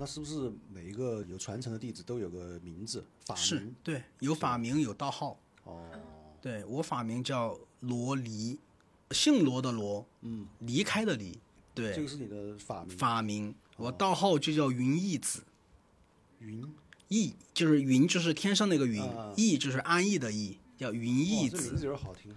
[0.00, 3.74] 那是不是每一个有传承的弟子都有个名字法是名？
[3.84, 5.38] 对，有法名有道号。
[5.64, 5.84] 哦，
[6.40, 8.58] 对我法名叫罗离，
[9.10, 11.38] 姓罗的罗，嗯，离开的离。
[11.74, 12.96] 对，这个是你的法名。
[12.96, 15.42] 法名，我道号就叫云逸子。
[16.38, 16.66] 云
[17.08, 21.76] 逸就是云，就是天上那个云啊；逸就是安逸的逸，叫云逸子这名子。
[21.76, 22.34] 字有点好听，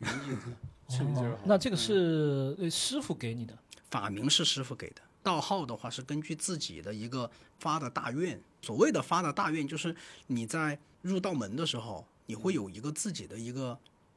[0.00, 0.52] 云逸子，
[0.88, 1.26] 这名字好。
[1.28, 3.56] 哦那这个是呃师傅给你的，
[3.88, 7.28] 法名是师傅给的，道号的话是根据自己的一个
[7.58, 8.40] 发的大愿。
[8.62, 9.94] 所谓的发的大愿，就是
[10.28, 13.76] 你在入道门的时候，你会有一个自己的一个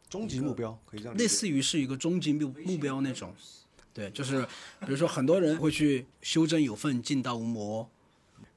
[0.10, 1.18] 终极目标可以这样。
[1.18, 3.34] 类似于是一个终极目目标那种。
[3.94, 4.46] 对，就是
[4.82, 7.90] 比如说很多人会去修真有份，进道无魔，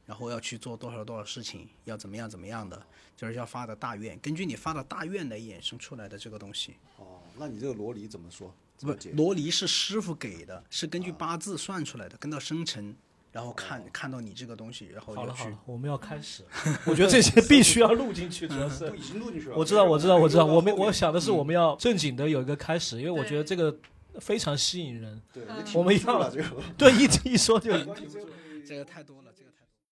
[0.04, 2.80] 然后要去做多少多少事情，要怎么样怎么样的，
[3.16, 6.74] 就是要发的大愿，根据你发的大愿来衍生出来的这个东西。
[6.98, 8.54] 哦，那你这个罗离怎么说？
[8.80, 9.16] 怎不？
[9.16, 12.96] 罗离是师傅给的，是根据八字算出来的，跟到生辰，
[13.30, 16.42] 然后看看到你这个东西，然后要去好了好了，我们要开始。
[16.86, 19.56] 我觉得这些必须要录进去，主要是 已经录进去了。
[19.56, 23.78] 我知道我知道我知道，我们们我想的是我们要正经的有一个开始，因为我觉得这个
[24.18, 25.20] 非常吸引人。
[25.30, 25.44] 对，
[25.74, 26.48] 我们不住了要这个。
[26.78, 27.70] 对，一一说就
[28.66, 29.86] 这个太多了，这个太多了。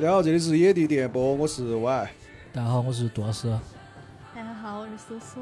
[0.00, 2.10] 大家好，这里是野地电波，我是 Y。
[2.54, 3.50] 大家好，我是杜老师。
[4.34, 5.40] 大家好，我是苏苏，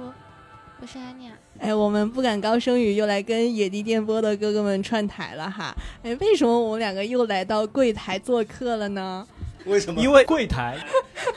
[0.80, 1.30] 我是安妮。
[1.60, 5.72] 哎，我们不敢高声语又来跟野地电波的哥哥们串台了哈。
[6.02, 9.24] 哎，为什么我们两个又来到柜台做客了呢？
[9.64, 10.02] 为什么？
[10.02, 10.76] 因为柜台，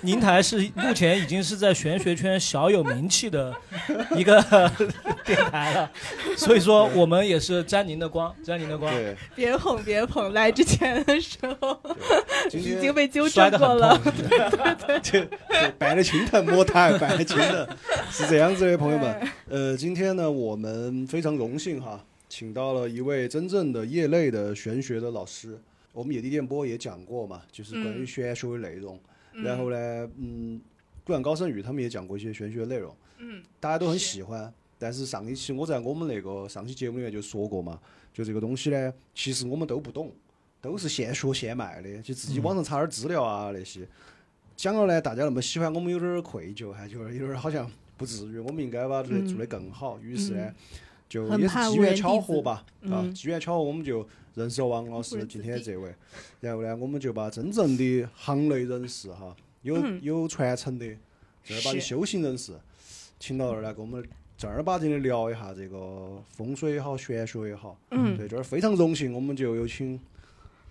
[0.02, 3.56] 宁台是目前已经是在玄学圈小有名气的
[4.16, 4.42] 一个
[5.36, 5.92] 电台了，
[6.38, 8.92] 所以说我们也是沾您的光，沾您的光。
[8.94, 11.80] 对，别捧别捧，来之前的时候
[12.52, 13.98] 已经被纠摔得很正过了。
[14.80, 15.28] 痛， 就就
[15.78, 17.68] 办的青藤莫谈，办的青藤
[18.10, 19.28] 是这样子的，朋友们。
[19.50, 25.58] 呃，今天呢，我们非常荣幸哈，请到了一位真正的业内的玄学的老师。
[25.94, 29.00] 我们野地电波也讲过嘛，就是关于玄学的内容。
[29.34, 29.78] 然后呢，
[30.18, 30.60] 嗯，
[31.06, 34.54] 杜兰高胜宇他们也讲过一些玄学的内容，嗯，大家都很喜欢。
[34.82, 37.80] 但是上一期我在我们那个上期节目里面就说过嘛，
[38.12, 40.12] 就这个东西呢，其实我们都不懂，
[40.60, 43.88] 都是现学现卖的，就自己网上查点儿资料啊那些。
[44.56, 50.00] 讲了呢，大家那么喜欢，我们有点儿愧疚，还有点儿有点儿好像不至于，我们应该把这做得更好。
[50.00, 50.52] 于是呢，
[51.08, 55.94] 就也是机缘巧合吧，啊，嗯机缘巧合我们就认识了王老师今天这位，
[56.40, 60.86] 然后呢，我们就把真正的行内人士哈，有有传承的
[61.44, 62.54] 正儿八经修行人士，
[63.20, 64.04] 请到这儿来给我们
[64.42, 67.78] 正儿八经的聊一下这个风水也好，玄学也好。
[67.92, 70.02] 嗯，对，这儿非常荣幸，我们就有请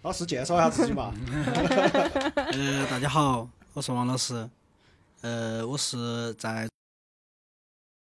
[0.02, 1.14] 老师介绍一下自己嘛。
[2.34, 4.50] 呃，大家好，我是王老师。
[5.20, 6.68] 呃，我是在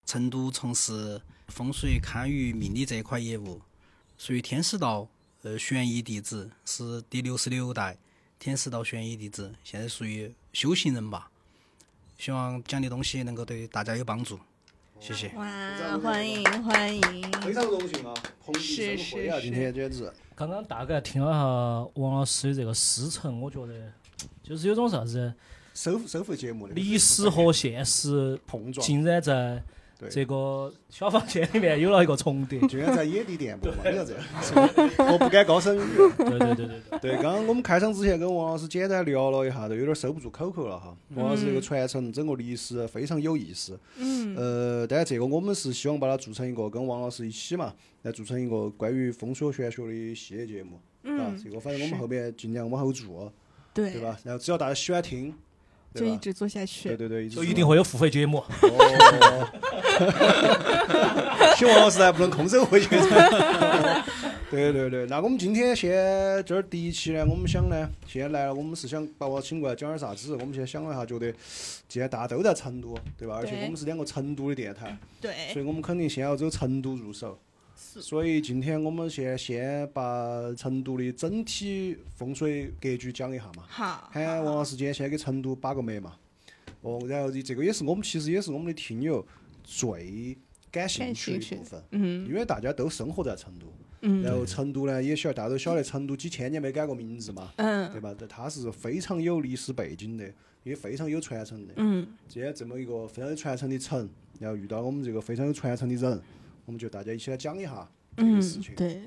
[0.06, 3.60] 成都从事风水堪舆命理这一块业务，
[4.18, 5.10] 属于天师道
[5.42, 7.98] 呃玄义弟子，是第六十六代
[8.40, 11.30] 天师道玄义弟子，现在属于修行人吧。
[12.18, 14.40] 希望讲的东西能够对大家有帮助，
[15.00, 15.30] 谢谢。
[15.36, 18.14] 哇，欢迎欢迎，非常荣幸啊，
[18.60, 20.12] 是生辉啊，是今天简直。
[20.36, 23.74] 刚刚大概听了下王老师的这个师承，我觉得
[24.44, 25.34] 就是有种啥子
[25.74, 29.62] 收收费节目的历史和现实碰撞，竟然在对
[30.10, 32.60] 这个小房间里面有了一个重叠。
[32.68, 34.24] 居然在野地电波嘛，你要这样，
[35.12, 35.80] 我不敢高声语。
[36.18, 37.00] 对对对对对。
[37.00, 40.96] 对，刚刚我们开场之前跟王老师简单聊了一下，都有点收不住口口了哈。
[41.16, 43.80] 王老师这个传承整个历史非常有意思。
[43.98, 47.74] 嗯，呃，但这个我们是希望把它做成一个跟王老师一起嘛，
[48.04, 50.76] 来做成一个关于风水玄学的系列节目。
[51.04, 53.32] 啊，嗯，这个反正我们后面尽量往后做，
[53.74, 54.18] 对对，吧？
[54.24, 55.34] 然后只要大家喜欢听，
[55.96, 56.98] 就一直做下对去。
[56.98, 58.38] 对对，就一定会有付费节目。
[58.40, 59.50] 哦，
[61.58, 62.88] 请王老师还不能空手回去。
[64.50, 65.94] 对对对，那我们今天先
[66.44, 70.36] 这儿第一期呢，我们想呢，先来了，我们是想把我请过来讲点啥子？
[70.38, 71.32] 我们先想了一下，觉得
[71.88, 73.36] 既然大家都在成都，对吧？
[73.36, 77.38] 而且我们是两个成都的电台，对所，以我们肯定先要走成都入手。
[77.76, 83.64] 所以今天我们先先把成都的整体风水格局讲一下嘛。
[83.68, 86.14] 好，喊王老师今天先给成都把个脉嘛。
[86.82, 89.24] 哦，然后这个也是我们其实也是我们的听友
[89.70, 90.36] 最
[90.72, 93.68] 感兴趣的一部分，嗯因为大家都生活在成都，
[94.02, 98.16] 嗯然后成都呢也晓得大家都晓得成都几千年没改过名字嘛，嗯对吧？
[98.18, 100.32] 但它是非常有历史背景的，
[100.64, 101.74] 也非常有传承的。
[101.78, 106.22] 嗯，既然这么一个非常有传承的城，然后遇到我们这个非常有传承的人，
[106.66, 107.88] 我们就大家一起来讲一下
[108.18, 108.74] 这个事情。
[108.74, 109.02] 嗯对，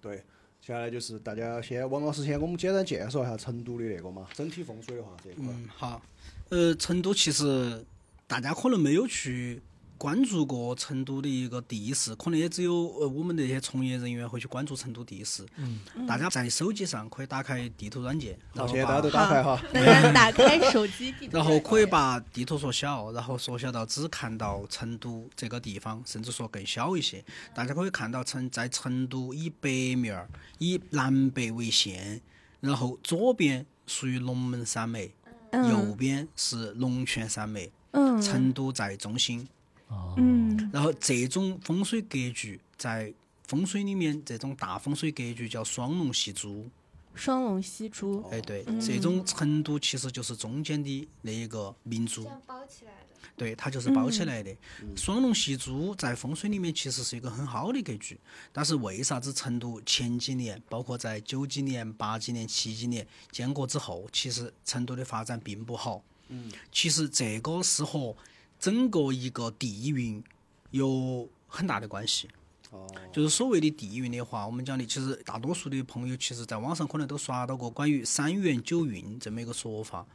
[0.00, 0.16] 对，
[0.60, 5.44] 接下来就是大家先，王老师先给我们简单介绍一下成都的那个嘛，整体风水的话这一块。
[5.48, 6.02] 嗯，好，
[6.50, 7.84] 呃，成都其实
[8.26, 9.60] 大家可能没有去
[10.02, 15.46] 关注过成都的一个地势，可能也只有呃我们那些从业人员会去关注成都地势。
[15.54, 15.78] 嗯，
[16.08, 19.62] 大家在手机上可以打开地图软件，然好，后现在大家都打开哈。
[19.72, 27.24] 大家打开手机地图然后可以把地图缩小，然后缩小到只看到成都这个地方，甚至说更小一些。
[27.54, 30.28] 大家可以看到成在成都以北面儿
[30.58, 32.20] 以南北为线，
[32.58, 35.08] 然后左边属于龙门山脉，
[35.52, 39.46] 右边是龙泉山脉，嗯成都在中心。
[39.92, 43.12] 哦，嗯然后这种风水格局在
[43.46, 46.68] 风水里面，这种大风水格局叫双龙戏珠。
[47.14, 52.24] 双龙戏珠，哎，对，这种成都其实就是中间的那一个明珠。
[52.46, 53.28] 包起来的。
[53.36, 54.54] 对，它就是包起来的。
[54.96, 58.18] 双龙戏珠在风水里面其实是一个很好的格局，
[58.50, 66.02] 但是为啥子成都前几年，包括在九几年、八几年、七几年建国之后，其实成都的发展并不好？
[66.28, 68.16] 嗯，其实这个是和
[68.62, 70.22] 整个一个地运
[70.70, 72.28] 有很大的关系。
[72.70, 80.06] 哦，就是所谓的地运的话，我们讲的其实大多数的朋友其实在网上可能都刷到过关于三元九运这么一个说法。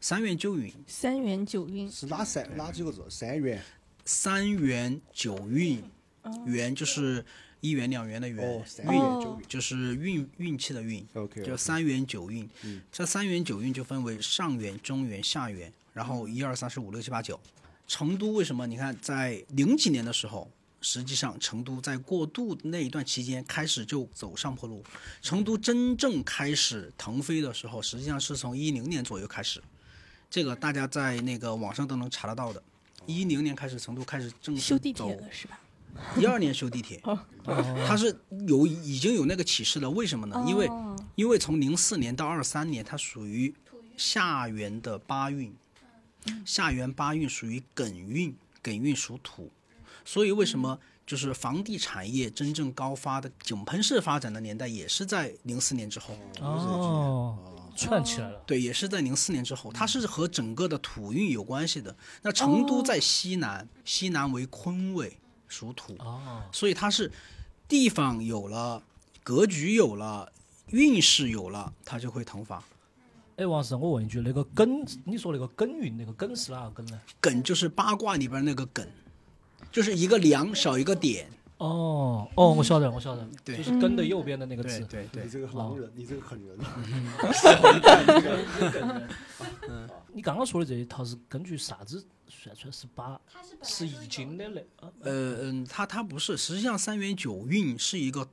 [0.00, 3.04] 三元九运，三元九运，是哪三哪几个字？
[3.08, 3.62] 三元。
[4.04, 5.80] 三元九运，
[6.46, 7.24] 元就是
[7.60, 12.50] 一元两元的元元就是运运气的运，OK，就三元九运。
[12.90, 17.38] 这三元九运就分为上元、中元、下元，然后一二三四五六七八九。
[17.90, 18.68] 成都为什么？
[18.68, 20.48] 你看，在零几年的时候，
[20.80, 24.84] 实际上成都在过渡那一段期间开始就走上坡路。
[25.20, 29.60] 成都真正开始腾飞的时候，实际上是从一零年左右开始。
[30.30, 32.62] 这个大家在那个网上都能查得到的。
[33.06, 35.58] 一零年开始，成都开始正式修地走铁了是吧？
[36.16, 37.02] 一二年修地铁，
[37.88, 38.16] 它是
[38.46, 39.90] 有已经有那个启示了。
[39.90, 40.44] 为什么呢？
[40.46, 43.52] 因为哦因为从零四年到二三年，它属于
[43.96, 45.52] 下元的八运，
[46.44, 49.50] 下元八运属于艮运，艮运属土，
[50.04, 56.14] 所以为什么就是房地产业真正高发的井喷式发展的年代，也是在零四年之后。
[56.40, 57.36] 哦，
[57.76, 58.38] 串起来了。
[58.46, 61.96] 对，也是在零四年之后，它是和整个的土运有关系的。
[62.22, 65.18] 那成都在西南，西南为坤位，
[65.48, 67.10] 属土，哦，所以它是
[67.66, 68.82] 地方有了，
[69.22, 70.30] 格局有了，
[70.68, 72.62] 运势有了，它就会腾发。
[73.40, 77.00] 哎，王师，我问一句，那个艮，你说那个艮运，那个艮是哪个艮呢？
[77.22, 78.86] 艮就是八卦里边那个艮，
[79.72, 81.26] 就是一个梁少一个点。
[81.56, 84.80] 哦哦，我晓得，我晓得，对就是艮的右边的那个字。
[84.80, 86.58] 对对你这个狼人，你这个狠人。
[90.12, 93.18] 你刚刚说的这一套是根据啥子算出来是八？
[93.62, 94.66] 是易经的嘞？
[94.80, 98.28] 啊呃嗯，它它不是，实际上三元九运是一个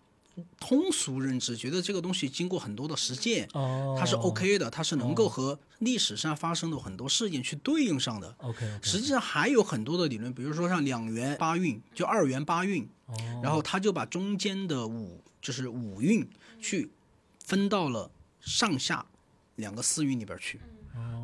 [0.60, 8.36] 通俗认知，觉得这个东西经过很多的实践，哦，它是 OK 的，它是能够和历史上发生的很多事件去对应上的。
[8.40, 8.80] OK。
[8.82, 16.28] 实际上还有很多的理论，比如说像两元八运，就二元八运，哦然后他就把中间的五就是五运
[16.60, 16.90] 去
[17.46, 19.06] 分到了上下
[19.56, 20.60] 两个四运里边去，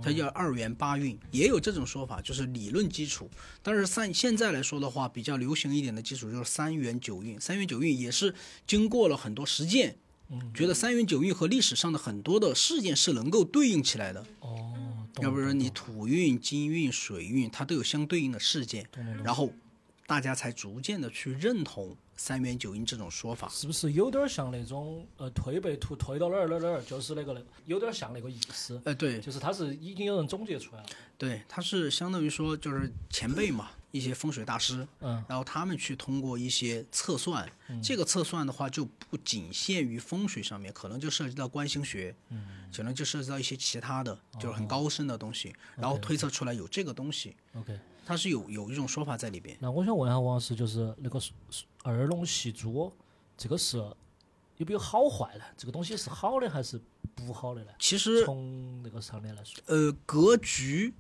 [0.04, 3.30] 它叫二元八运，也有这种说法，就是理论基础。
[3.62, 8.36] 但是三现在来说的话，比较流行一点的基础就是三元九运，三元九运也是
[8.68, 9.96] 经过了很多实践，
[10.54, 14.26] 觉得三元九运和历史上的很多的事件是能够对应起来的。
[14.42, 18.86] 哦，要不然你土运、金运、水运，它都有相对应的事件，
[19.24, 19.54] 然后
[20.06, 23.50] 大家才逐渐的去认同三元九阴这种说法。
[23.50, 29.20] 是不是有点像那种呃推背图推到哪儿哪儿哪儿，就是那个那有点像那个意思，呃，对。
[29.20, 30.90] 就是它是已经有人总结出来了。
[31.18, 35.24] 对，它是相当于说就是前辈嘛，一些风水大师，嗯。
[35.28, 37.50] 然后他们去通过一些测算，
[37.82, 47.80] 这个测算的话就不仅限于风水上面，可能就涉及到观星学，嗯，可能就涉及到一些其他的，就是很高深的东西，然后推测出来有这个东西，OK。
[48.06, 49.58] 它是有有一种说法在里边。
[49.60, 51.20] 那我想问一下王老师，就是那个
[51.84, 52.92] 二龙戏珠，
[53.38, 53.78] 这个是
[54.58, 55.44] 有没有好坏呢？
[55.58, 56.80] 这个东西是好的还是
[57.16, 57.72] 不好的呢？
[57.80, 60.94] 其实从那个上面来说，呃，格局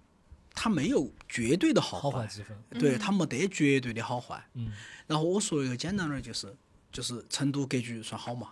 [0.54, 2.58] 它没有绝对的好好坏之分。
[2.72, 4.44] 对，它没得绝对的好坏。
[4.54, 4.72] 嗯
[5.06, 6.56] 然后我说一个简单点，就是
[6.92, 8.50] 就是成都格局算好嘛。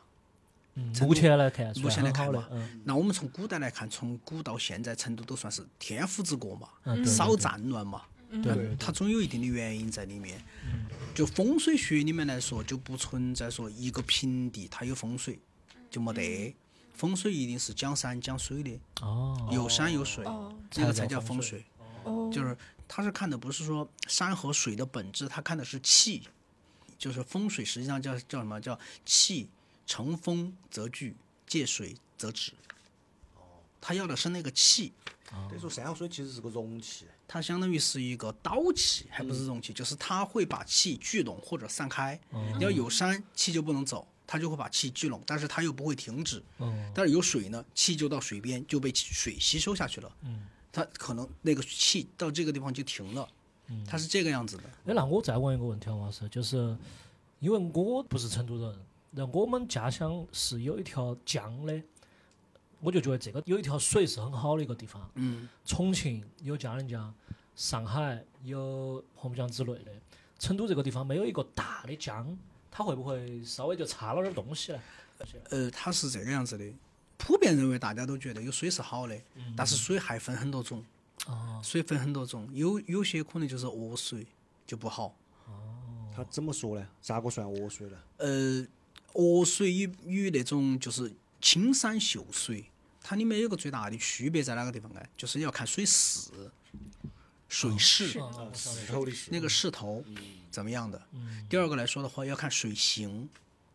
[0.76, 2.48] 嗯，目前来看，目前来看嘛。
[2.84, 8.04] 那我们从古代来看，从古到现在，成都都算是天府之国嘛，嗯，少对战乱嘛。
[8.44, 10.42] 对它总有一定的原因在里面。
[11.14, 15.40] 就风水学里面来说，就不存在说一个平地它有风水，
[15.90, 16.56] 就没得。
[16.94, 20.56] 风水一定是讲山讲水的，哦，有山有水，哦。
[20.70, 21.66] 这个才才叫风水。
[22.04, 22.56] 哦，就是
[22.88, 26.24] 他是看的不是说山和水的本质，他看的是气，
[26.98, 28.60] 就是风水实际上叫叫什么？
[28.62, 29.50] 叫气
[29.86, 31.16] 乘风则聚，
[31.48, 32.54] 借水则止。
[33.80, 34.94] 他要的是那个气，
[35.50, 42.20] 等于说山和水其实是个容器，它相当于是一个导气，还不是容器，就是它会把气聚拢或者散开。
[42.58, 46.44] 你要有山，气就不能走，它就会把气聚拢，但是它又不会停止。
[46.60, 50.12] 嗯但是有水呢，气就到水边就被水吸收下去了。
[50.24, 53.26] 嗯它可能那个气到这个地方就停了，
[53.70, 54.64] 嗯它是这个样子的。
[54.88, 56.76] 哎，那我再问一个问题啊，王老师，就是
[57.40, 58.76] 因为我不是成都人，
[59.12, 61.82] 那我们家乡是有一条江的，
[62.82, 65.10] 我就觉得这个有一条水是很好的一个地方。
[65.16, 67.14] 嗯，重庆有嘉陵江，
[67.56, 69.92] 上海有黄浦江之类的，
[70.40, 72.38] 成都这个地方没有一个大的江，
[72.70, 74.80] 它会不会稍微就差了点东西呢？
[75.52, 76.66] 呃，它是这个样子的。
[77.18, 79.16] 普遍认为大家都觉得有水是好的，
[79.56, 80.84] 但是水还分很多种，
[81.28, 84.26] 哦，水分很多种，有有些可能就是恶水
[84.66, 85.16] 就不好。
[85.46, 85.54] 哦
[86.14, 86.86] 他怎么说呢？
[87.00, 87.98] 咋个算恶水呢？
[88.18, 88.68] 呃，
[89.14, 92.66] 恶水与与那种就是青山秀水，
[93.02, 95.02] 它里面有个最大的区别在哪个地方呢？
[95.18, 96.30] 就是要看水势、
[97.50, 98.20] 水势、
[99.30, 100.04] 那个势头
[100.50, 101.02] 怎么样的。
[101.50, 103.28] 第二个来说的话，要看水形，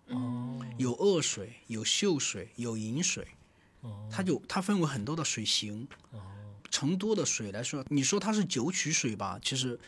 [0.08, 3.26] 哦，有恶水、有秀水、有饮水，
[4.10, 5.86] 它就它分为很多的水型。
[6.68, 9.78] 成都的水来说，你说它是九曲水吧，其实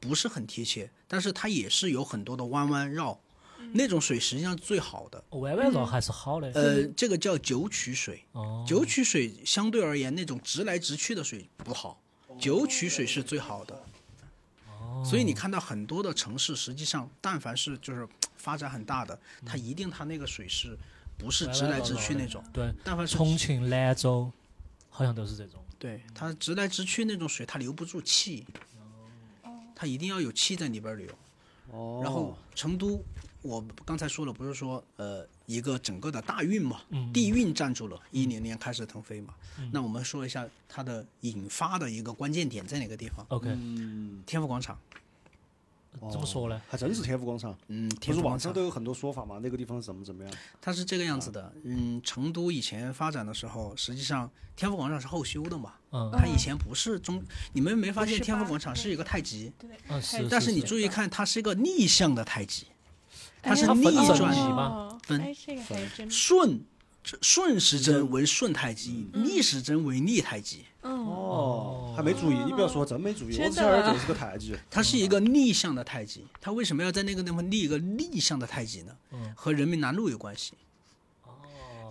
[0.00, 3.20] 不是很贴切，但是它也是有很多的弯弯绕，
[3.72, 5.22] 那种水实际上最好的。
[5.30, 6.50] 弯弯绕还是好的。
[6.54, 8.22] 呃，这个叫九曲水。
[8.32, 12.00] 哦，九曲水相对而言，那种直来直去的水不好，
[12.38, 13.74] 九曲水是最好的。
[13.74, 20.78] 哦所以你看到很多的城市，实际上但凡是就是发展很大的，它一定它那个水是
[21.18, 22.44] 不是直来直去那种？
[22.52, 24.30] 对，但凡是重庆、兰州
[24.90, 25.60] 好像都是这种。
[25.78, 28.46] 对它直来直去那种水，它留不住气，
[29.74, 31.08] 它一定要有气在里边流。
[31.72, 33.02] 哦，然后成都，
[33.42, 39.34] 我刚才说了，不是说呃一个整个的大运嘛，嗯地运站住了，一零年开始腾飞嘛。
[39.70, 44.78] 那我们说一下它的引发的一个关键点在哪个地方？OK，嗯，天府广场。
[46.10, 46.58] 怎么说呢？
[46.70, 47.54] 还真是天府广场。
[47.68, 50.32] 嗯，不天府广场是网上都有很多说法嘛，那个地方怎么怎么样？
[50.58, 51.52] 它是这个样子的。
[51.64, 55.74] 嗯，成都以前发展的时候，实际上天府广场是后修的嘛。
[55.90, 57.22] 嗯它以前不是中，
[57.52, 62.68] 你们没发现天府广场是一个太极，对，嗯是但是你注意看，它是一个逆向的太极，
[63.42, 63.84] 它是逆
[64.16, 64.98] 转吗？
[65.02, 65.34] 分
[66.08, 66.64] 顺
[67.20, 70.64] 顺时针为顺太极，逆时针为逆太极。
[70.82, 71.04] 嗯。
[71.04, 74.56] 哦，还没注意，你不要说真没注意，我这儿就是个太极。
[74.70, 78.96] 它是一个逆向的太极，它为什么要在那个地方立一个逆向的太极呢？
[79.10, 79.32] 嗯。
[79.36, 80.52] 和人民南路有关系。
[81.24, 81.32] 哦。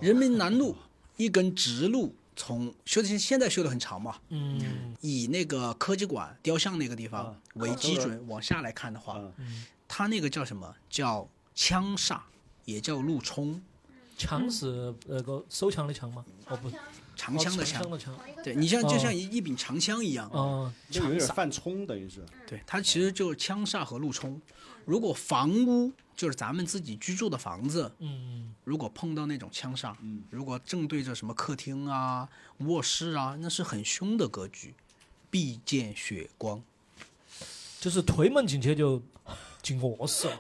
[0.02, 0.78] 人民南路
[1.18, 4.96] 一根直路从修的现现在修的很长嘛，嗯。
[5.02, 9.66] 以那个科技馆雕像那个地方啊为基准往下来看的话，嗯。
[9.90, 10.74] 它那个叫什么？
[10.90, 12.20] 叫枪煞，
[12.66, 13.62] 也叫路冲，
[14.18, 16.26] 枪是那个手枪的枪吗？
[16.48, 16.72] 哦不，
[17.16, 17.84] 长枪的枪。
[18.44, 21.28] 对你像就哦像一一柄长枪一样，哦，就有点。
[21.28, 22.26] 犯冲，等于是。
[22.48, 24.42] 对，它其实就是枪煞和路冲。
[24.86, 32.28] 如果房屋就是咱们自己居住的房子，嗯，如果碰到那种枪煞，嗯如果正对着什么客厅啊、
[32.60, 34.74] 卧室啊，那是很凶的格局，
[35.30, 36.62] 必见血光。
[37.80, 39.02] 就是推门进去就
[39.62, 40.40] 进卧室了。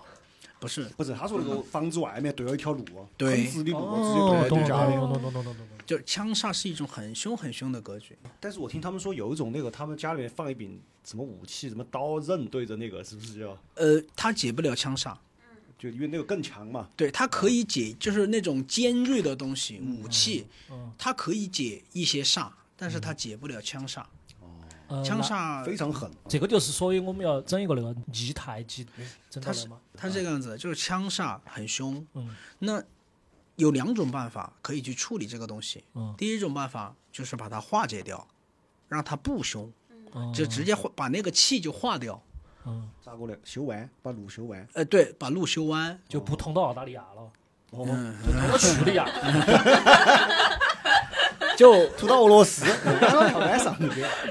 [0.62, 2.86] 不是，不是，他说那个房子外面对了一条路，
[3.18, 4.94] 对很直的路，哦，直接对对，家里。
[4.94, 5.68] 懂了，懂了，懂了，懂了，懂。
[5.88, 8.15] 就是枪杀是一种很凶很凶的格局。
[8.39, 13.58] 但是我听他们说有一种那个，他们家里面放一柄什么武器，什么刀刃对着那个，是不是叫？
[13.74, 15.20] 呃，他解不了枪杀，
[15.80, 16.88] 就因为那个更强嘛。
[16.96, 24.03] 对，它可以解，就是那种尖锐的东西、武器，嗯它可以解一些煞，但是它解不了枪煞。
[24.91, 26.12] 呃枪杀非常狠。
[26.27, 28.86] 这个就是所以我们要整一个那个逆太极，
[29.29, 29.79] 整到它是来嘛。
[29.95, 32.05] 它是这个样子，就是枪杀很凶。
[32.13, 32.83] 嗯那
[33.55, 35.83] 有两种办法可以去处理这个东西。
[35.93, 38.27] 嗯第一种办法就是把它化解掉，
[38.88, 39.71] 让它不凶，
[40.13, 42.21] 嗯，就直接化把那个气就化掉。
[42.65, 43.36] 嗯，咋个呢？
[43.43, 44.67] 修弯，把路修弯。
[44.74, 46.00] 哎，对，把路修弯。
[46.07, 47.21] 就不通到澳大利亚了，
[47.71, 49.05] 哦，嗯，通到叙利亚。
[51.62, 52.65] 就吐到俄罗斯，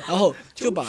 [0.08, 0.84] 然后就把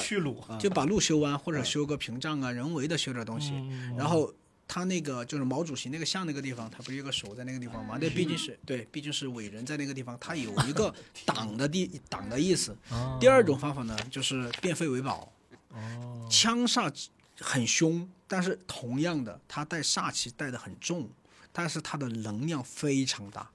[0.60, 3.52] 就把路修完，或者修个屏障啊，人为的修点东西。
[3.54, 4.34] 嗯然后
[4.68, 8.00] 他那个就是毛主席那个像那个地方，他不是有个手在那个地方吗？
[8.02, 10.92] 那毕竟是对，毕竟是伟人在那个地方，他有一个
[11.26, 12.76] 党的地党的意思。
[12.90, 15.32] 哦第二种方法呢，就是变废为宝。
[15.70, 16.92] 哦，枪煞
[17.40, 21.08] 很凶，但是同样的，他带煞气带的很重，
[21.52, 23.48] 但是他的能量非常大。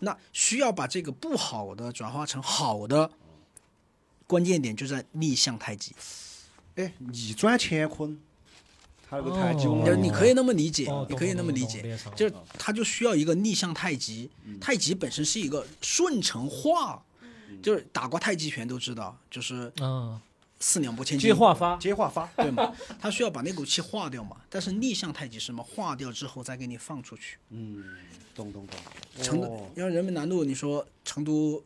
[0.00, 3.10] 那需要把这个不好的转化成好的，
[4.26, 5.94] 关键点就在逆向太极。
[6.76, 8.18] 哎，逆转乾坤，
[9.08, 14.30] 他那个太极，哦我们就是你可以那么理解，哦你可以那么理解，就是他就需要一个逆向太极。
[14.60, 17.02] 太极本身是一个顺承化，
[17.62, 20.20] 就是打过太极拳都知道，就是嗯，
[20.60, 22.72] 四两拨千斤，接化发，接化发，对吗？
[23.00, 24.36] 他需要把那股气化掉嘛。
[24.48, 25.62] 但是逆向太极是什么？
[25.62, 27.38] 化掉之后再给你放出去。
[27.48, 27.82] 嗯，
[28.34, 28.78] 懂懂懂。
[29.22, 31.64] 成都哦，因为人民南路，你说成都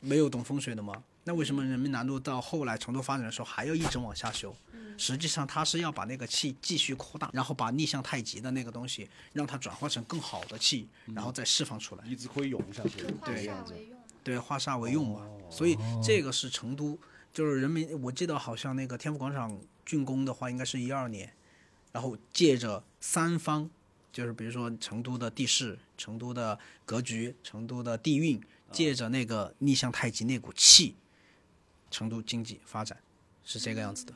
[0.00, 1.02] 没有懂风水的吗？
[1.24, 4.54] 那为什么人民南路到后来成都发展的时候还要一直往下修？
[4.96, 12.06] 实际上它是要把那个气继续扩大，然后把逆向太极的那个东西让它转化成更好的气，然后再释放出来。
[12.06, 13.74] 一直可以用下去，化这样子。
[13.74, 13.98] 煞为用。
[14.22, 15.26] 对，化煞为用嘛。
[15.50, 16.98] 所以这个是成都，
[17.36, 21.30] 就是人民，我记得好像那个天府广场竣工的话，应该是一二年，
[21.92, 23.68] 然后借着三方，
[24.10, 30.96] 就是比如说成都的地势、成都的格局、成都的地运，借着那个逆向太极那股气，
[31.90, 32.96] 成都经济发展
[33.44, 34.14] 是这个样子的。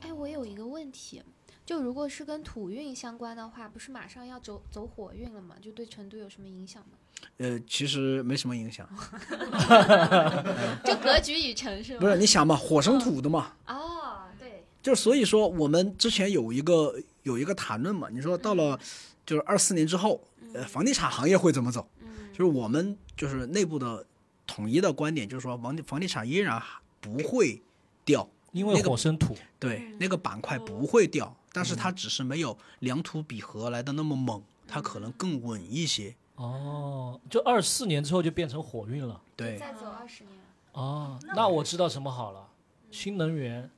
[0.00, 1.22] 哎，我有一个问题，
[1.64, 5.54] 就如果是跟土运相关的话，不是马上要走走火运了吗？
[5.62, 6.98] 就对成都有什么影响吗？
[7.38, 8.88] 呃，其实没什么影响，
[10.84, 12.00] 就格局已成是吗？
[12.00, 18.78] 不是你想嘛，火生土的嘛，哦，对，就所以说，我们之前有一个有一个谈论嘛，你说到了
[19.26, 20.22] 就是二四年之后，
[20.54, 21.86] 呃，房地产行业会怎么走？
[22.00, 22.08] 嗯。
[22.32, 24.06] 就是我们就是内部的
[24.46, 26.62] 统一的观点，就是说房地房地产依然
[27.00, 27.60] 不会
[28.04, 36.14] 掉，因为那个火生土，对，那个板块不会掉，但是它只是没有两土比合来的那么猛，它可能更稳一些。
[36.36, 39.20] 哦，就二四年之后就变成火运了。
[39.34, 40.36] 对，再走二十年。
[40.72, 42.48] 哦，那我知道什么好了，
[42.90, 43.70] 新能源。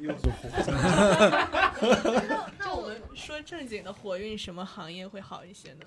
[0.00, 0.50] 又是火，
[2.58, 5.80] 那我们说正经的火运，什么行业会好一些呢？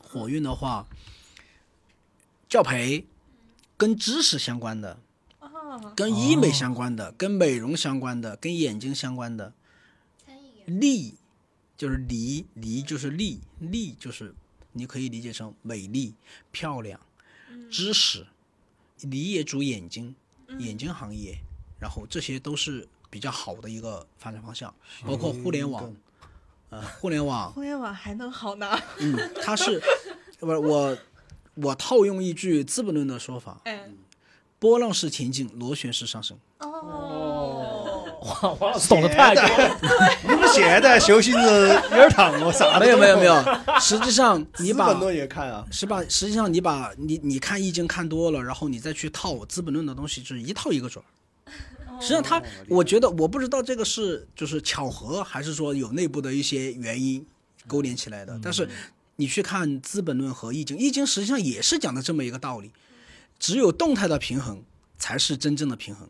[0.00, 0.86] 火运的话，
[2.48, 3.08] 教培
[3.76, 5.00] 跟知识相关的，
[5.40, 5.50] 啊，
[5.96, 9.52] 跟医美相关的，跟美容相关的，跟眼睛相关的。
[10.24, 11.16] 餐饮业丽
[11.76, 14.32] 就是梨，梨就是利，利就是
[14.74, 16.14] 你可以理解成美丽、
[16.52, 17.00] 漂亮、
[17.70, 18.26] 知识。
[19.00, 20.14] 你也主眼睛，
[20.58, 21.38] 眼睛行业，
[21.80, 24.72] 然后这些都是比较好的一个发展方向，
[25.04, 25.94] 包括互联网，
[26.70, 28.78] 呃，互联网， 互联网还能好呢？
[29.00, 29.82] 嗯，它是
[30.38, 30.96] 不是我
[31.54, 33.90] 我套用一句《资本论》的说法：哎，
[34.58, 36.38] 波浪式前进，螺旋式上升。
[36.60, 37.43] 哦，
[38.24, 39.78] 哇，王老师懂得太多了。
[40.22, 43.44] 你们现在修行人有点烫哦，啥没有没有没有，
[43.78, 46.02] 实际上你把资本论也看啊，是吧？
[46.08, 51.06] 实际上你把你你看易经看多了，然后你再去套《资本论》的东西，就是一套一个准儿。
[52.00, 57.24] 实际上他，我觉得我不知道这个是就是巧合，还是说有内部的一些原因
[57.66, 58.40] 勾连起来的。
[58.42, 58.68] 但是
[59.16, 62.72] 你去看《资本论》和《易经》，《易经》实际上也是讲的这么一个道理，
[63.38, 64.62] 只有动态的平衡
[64.98, 66.08] 才是真正的平衡。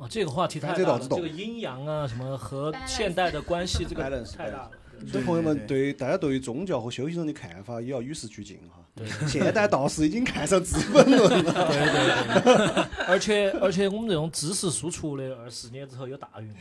[0.00, 4.70] 哦，这个话题太大了，这个阴阳啊，什么和现代的关系，这个太大了。
[5.10, 8.84] 所以朋友们对对大家对于宗教和修行人的看法也要与时俱进哈。
[8.94, 16.52] 对 现代道士已经看上资本论了， 对对对，而且而且我们这种知识输出的，二十年之后有大运。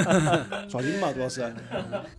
[0.68, 1.40] 抓紧嘛，主要是。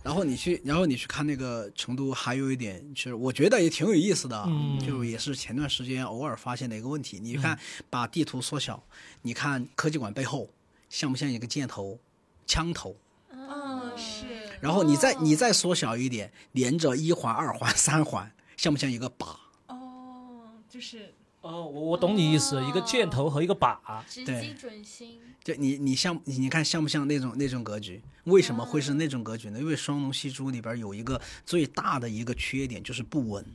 [0.02, 4.44] 然后你去，然后你去看那个成都，还有一点，其实我觉得也挺有意思的
[4.84, 7.20] 就也是前段时间偶尔发现的一个问题。
[7.22, 7.56] 你看，
[7.88, 8.82] 把地图缩小，
[9.22, 10.48] 你看科技馆背后
[10.90, 11.98] 像不像一个箭头、
[12.46, 12.94] 枪头？
[13.30, 14.26] 嗯，是，
[14.60, 19.36] 然后你再你再缩小一点，连着一环、二环、三环，像不像一个靶？
[19.68, 23.78] 哦，就是哦，我我懂你意思，一个箭头和一个靶。
[24.06, 25.20] 直对击准心。
[25.42, 28.02] 就你你像你你看像不像那种那种格局？
[28.24, 29.58] 为什么会是那种格局呢？
[29.58, 33.46] 因为双龙戏珠里边有一个最大的一个缺点就是不稳。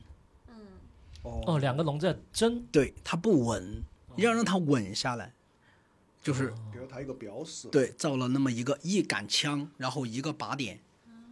[0.48, 0.54] 嗯，
[1.22, 2.66] 哦，两个龙在争。
[2.72, 3.84] 对，它不稳，
[4.16, 5.32] 要让它稳下来，
[6.26, 7.68] 就是给了他一个标识。
[7.68, 10.80] 对造了那么一个一杆枪，然后一个靶点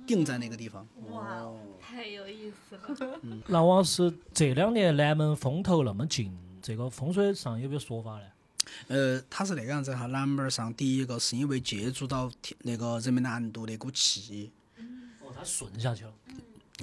[0.07, 0.87] 定在那个地方。
[1.11, 3.21] 哇，太有意思了。
[3.49, 8.25] 那王老师这两年南门风头那么劲，这个风水上有没有说法呢？
[8.87, 14.53] 呃，它是那个样子哈，南门上第一个是因为借助到天那个人民南路那股气，
[15.21, 16.13] 哦，它顺下去了。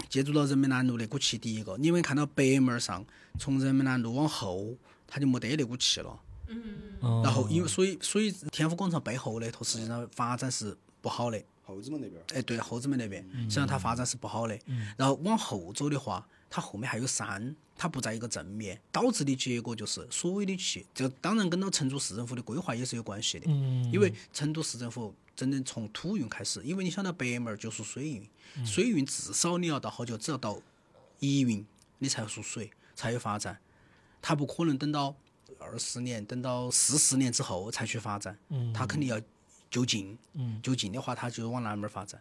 [0.10, 3.06] 借助到人民南路那股气，第一个，你有没有看到北门上
[3.40, 4.76] 从人民南路往后，
[5.08, 6.20] 它就没得那股气了。
[7.02, 11.42] 嗯然后因为所以所以天府广场背后那头实际上发展是不好的。
[11.64, 14.60] 后子门那边，哎，对，后子门那边，实际上它发展是不好的。
[14.98, 23.46] 然后往后走的话，它后面还有山，它不在一个正面，导致的结果就是所有的气，这当然跟到成都市政府的规划也是有关系的。
[23.48, 28.28] 嗯，因为成都市政府真正从土运开始，因为你想到北门儿就属水运，
[28.66, 30.60] 水运至少你要到好久，只要到
[31.20, 31.66] 一运
[32.00, 33.58] 你才属水，才有发展，
[34.22, 35.16] 它不可能等到
[35.62, 39.22] 二十年，等到四十年之后才去发展，嗯它肯定要
[39.70, 42.20] 就近，嗯就近的话，它就往南门儿发展，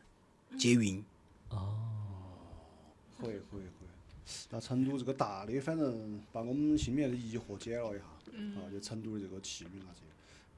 [0.59, 1.03] 接运。
[1.49, 1.77] 哦
[3.19, 3.65] 会会会。
[4.49, 8.05] 那成都这个大的，反正把我们心里面的疑惑解了一下，
[8.61, 10.07] 啊，就成都的这个气运啊这些。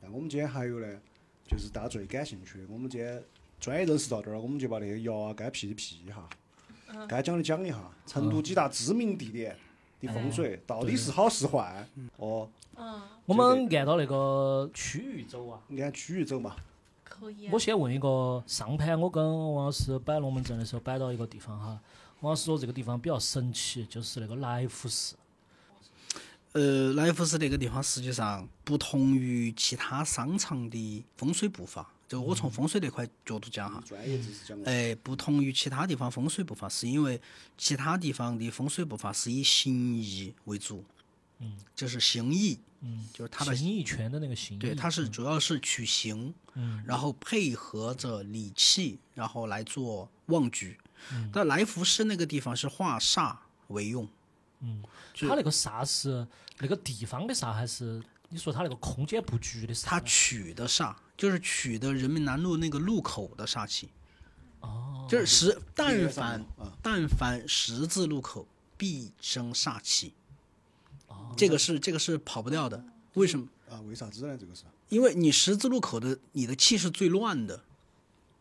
[0.00, 1.00] 但我们今天还有呢，
[1.48, 3.22] 就是大家最感兴趣的，我们今天
[3.58, 6.28] 专业人士到这儿，我们就把那个摇啊该辟的辟一下，
[7.08, 9.56] 该讲的讲一下，成都几大知名地点
[10.02, 11.88] 的风水到底是好是坏？
[12.16, 12.48] 哦，
[13.24, 15.60] 我们按照那个区域走啊。
[15.78, 16.56] 按区域走嘛。
[17.04, 21.78] 可以我先问一个，上盘我跟王老师摆龙门阵的时候摆到一个地方哈，
[22.20, 25.14] 王老师说这个地方比较神奇，就是那个来福寺。
[26.52, 37.18] 呃，来福士那个地方实际上不同于其他商场的风水步伐，就我从风水那块角度讲哈，专业知识讲，哎，不同于其他地方风水步伐，是因为
[37.56, 40.84] 其他地方的风水步伐是以形意为主，
[41.38, 44.58] 嗯，就是形意，嗯，就是它的形意拳的那个形。
[44.58, 50.76] 对，它是主要是取形，嗯，然后配合着理气，然后来做旺局。
[51.12, 53.34] 嗯但来福士那个地方是化煞
[53.68, 54.06] 为用，
[54.60, 56.26] 嗯，它那个煞是
[56.58, 59.88] 那个地方的煞，还是你说它那个空间布局的煞呢？
[59.90, 63.90] 它取的煞就是取的人民南路那个路口的煞气。
[64.60, 66.42] 哦，就是十，但凡
[66.80, 70.14] 但凡十字路口必生煞气，
[71.08, 72.82] 哦这个是这个是跑不掉的。
[73.14, 73.46] 为什么？
[73.68, 74.38] 啊，为啥子呢？
[74.38, 77.62] 这个是因为你十字路口的你的气是最乱的，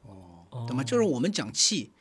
[0.03, 0.83] 哦，哦懂吗？
[0.85, 1.91] 就是我们讲气，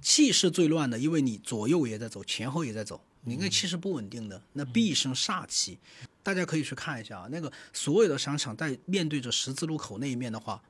[0.00, 5.78] 气是最乱的，因为你左右也在走，前后也在走，你那个气是不稳定的，那必生煞气。
[6.24, 10.60] 大家可以去看一下啊，那个所有的商场在面对着十字路口那一面的话，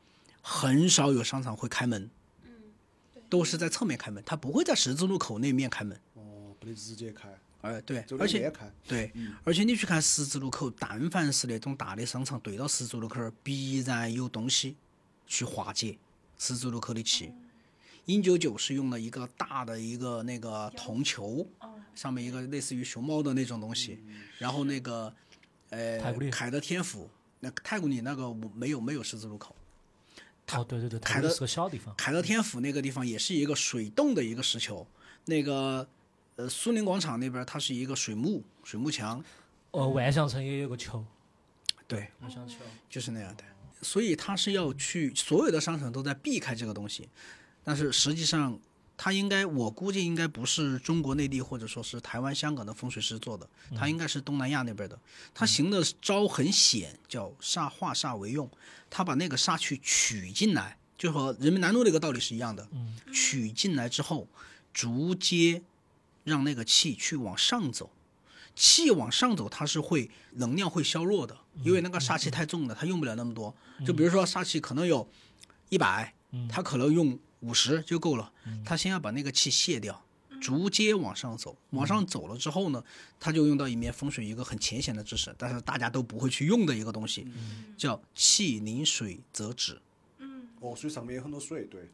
[0.43, 2.11] 很少有商场会开门，
[3.31, 5.99] 都是在侧面开门，它不会在十字路口那面开门。
[6.15, 7.29] 哦，不能直接开，
[7.61, 8.53] 哎，对，而且
[8.87, 9.13] 对，
[9.45, 14.77] 而且你去看十字路口，但凡是那种大的商场对到十字路口儿，必然有东西
[15.27, 15.97] 去化解
[16.37, 17.33] 十字路口的气。
[18.07, 21.47] 英九九是用了一个大的一个那个铜球，
[21.95, 23.99] 上面一个类似于熊猫的那种东西，
[24.37, 25.11] 然后那个
[25.75, 27.11] 呃太古里凯德天府，
[27.41, 29.55] 那太古里那个没有没有十字路口，
[30.53, 31.95] 哦，对对对，它开的是个小地方。
[31.97, 34.87] 凯德天府那个地方也是一个水洞的一个石球，
[35.25, 35.87] 那个
[36.37, 39.23] 呃苏宁广场那边它是一个水幕水幕墙，
[39.73, 41.05] 呃，万象城也有个球，
[41.89, 42.57] 对，万象球。
[42.89, 43.43] 就是那样的。
[43.83, 47.07] 所以他是要去，所有的商场都在避开这个东西，
[47.63, 48.59] 但是实际上，
[48.97, 54.99] 他应该，我估计应该不是中国内地或者说是台湾、香港的风水师做的，他应该是东南亚那边的。
[55.35, 58.49] 他行的招很险，叫煞化煞为用，
[58.89, 62.69] 他把那个煞去取进来，就和人民南路那个道理是一样的。
[63.13, 64.29] 取进来之后，
[64.73, 65.63] 逐接
[66.23, 67.91] 让那个气去往上走。
[68.57, 73.53] 气往上走，它是会能量会削弱的，因为那个煞气太重了，它用不了那么多。
[73.85, 75.09] 就比如说煞气可能有
[75.71, 76.15] 一百，
[76.49, 78.33] 它可能用五十就够了。
[78.65, 80.03] 他先要把那个气泄掉，
[80.41, 81.57] 逐阶往上走。
[81.71, 82.83] 往上走了之后呢，
[83.21, 87.27] 他就用到一面风水一个很浅显的知识，但是大家都不会去用的一个东西，
[87.77, 89.81] 叫气凝水则止。
[90.61, 91.91] 哦，所以上面有很多水，对，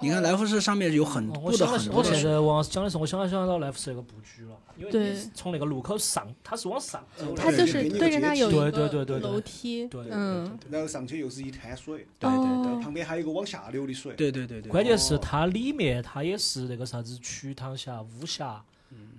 [0.00, 7.42] 你看来福士上面有很哦我布的很多的水，现在王老师讲的时候，我想想到来福士那个布局了，因为从那个路口上，它是往上走的。
[7.42, 14.70] 它就是对着它有一对对个对对对楼梯，对嗯，然后上去又是一滩水，对对对哦旁边还有一个往下流的水，对对对对。
[14.70, 18.62] 关键是它里面它也是那个啥子瞿塘峡、巫峡，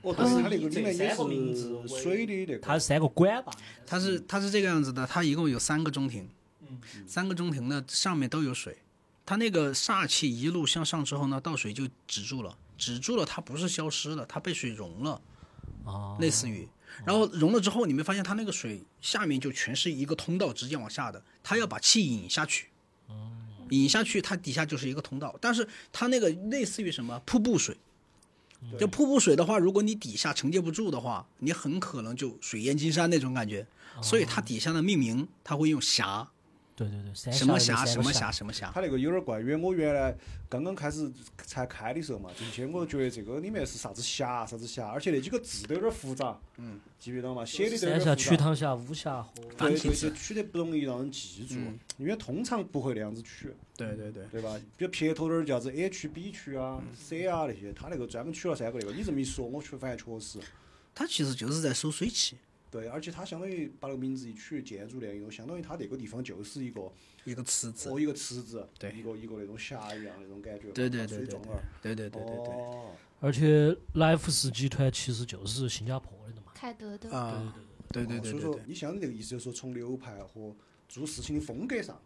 [0.02, 3.52] 哦，但是它那个里面也三个名字是水的那个，它是三个管吧。
[3.88, 6.30] 它是它是这个样子的，它一共有三个中庭，
[7.08, 8.78] 三个中庭呢上面都有水，
[9.26, 15.22] 它那个煞气一路向上之后呢，倒水就止住了，止住了，它不是消失了，它被水融了，
[15.84, 16.68] 哦，类似于，
[17.06, 22.70] 然后融了之后，你没发现它那个水下面就全是一个通道直接往下的，它要把气引下去，
[23.70, 27.78] 引下去，它底下就是一个通道，但是它那个类似于什么瀑布水。
[28.80, 33.68] 就瀑布水的话，如果你底下承接不住的话，你很可能就水淹金山那种感觉。
[34.02, 36.28] 所以它底下的命名，它会用峡，
[36.76, 40.14] 对对对，三什么下下什么下下什么下，它那个有点怪，因为我原来
[40.50, 47.46] 刚刚开始才开的时候嘛，进去我觉得这个里面是啥子峡啥子峡，而且那几个字都有点复杂，嗯，记不记得嘛？
[47.46, 48.16] 写的都有点复杂。
[48.16, 54.26] 曲塘峡、巫峡和对对，繁体字就取得不容易让人记住嗯，因为通常不会那样子取，对对对。
[54.32, 54.60] 对吧？
[54.76, 58.92] 比如撇头点儿叫子 A 区、B 区啊、C 啊那些，他那个专门取了三个那个。
[58.92, 60.40] 你这么一说，我确发现确实。
[60.94, 62.36] 他其实就是在收水汽，
[62.76, 66.92] 对，而且它相当于把那个名字一取，建筑联用，相当于它那个地方就是一个
[67.24, 67.98] 一个池子哦，。
[67.98, 71.40] 一个池子，对一个一个那种峡一样那种感觉，对对对对对
[71.82, 72.52] 对对对对
[73.22, 76.52] 而且来福士集团其实就是新加坡的嘛。
[76.54, 77.56] 凯德的，啊，
[77.94, 80.54] 对对对所以对对，说你像你那个意思，就是说从流派和
[80.90, 81.98] 做事情的风格上，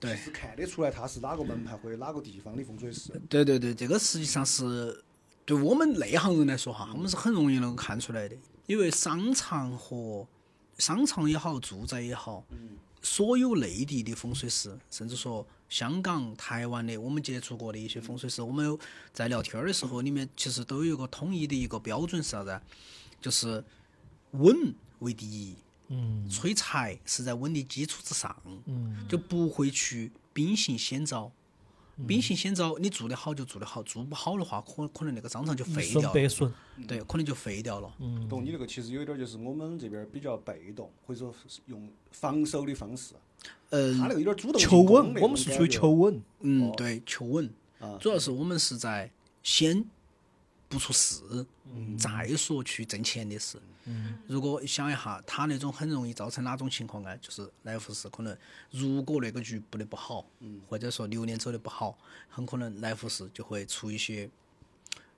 [0.00, 3.12] 对是看得出来他是哪个门派或者哪个地方的风水师。
[3.28, 5.04] 对对对，这个实际上是
[5.46, 8.36] 对我们内行人来说哈，我们是很容易能够看出来的，
[8.68, 10.28] 因为商场和
[10.76, 12.44] 商场也好，住宅也好，
[13.00, 18.78] 所有内地的风水师，甚至说香港、台湾的我们接触过的一些风水师，我们
[19.10, 22.60] 在聊天儿的时候，里面其实都有一个统一的一个标准是啥子？
[23.22, 23.64] 就是
[24.32, 24.54] 稳
[24.98, 25.56] 为第一，
[25.88, 31.32] 嗯催财是在稳的基础之上，嗯就不会去兵行险招。
[32.06, 36.52] 秉性先招，你做得好就做得好，做不好的话，可可能那个商场就废一损掉了，百损。
[36.86, 37.92] 对，可能就废掉了。
[37.98, 41.34] 嗯，懂你那个其实有点儿就是我们这边儿比较被动，或者说
[41.66, 43.14] 用防守的方式。
[43.70, 46.22] 嗯，他那个有点主动求稳，我们是属于求稳。
[46.40, 47.98] 嗯哦，对，求稳啊。
[48.00, 49.10] 主要是我们是在
[49.42, 49.84] 先
[50.68, 51.22] 不出事，
[51.74, 53.58] 嗯再说去挣钱的事。
[54.26, 57.16] 如果想一下，他那种很容易造成哪种情况呢？
[57.18, 58.36] 就是来福士可能，
[58.70, 61.96] 如果那个局布的不好，嗯或者说流年走的不好，
[62.28, 64.28] 很可能来福士就会出一些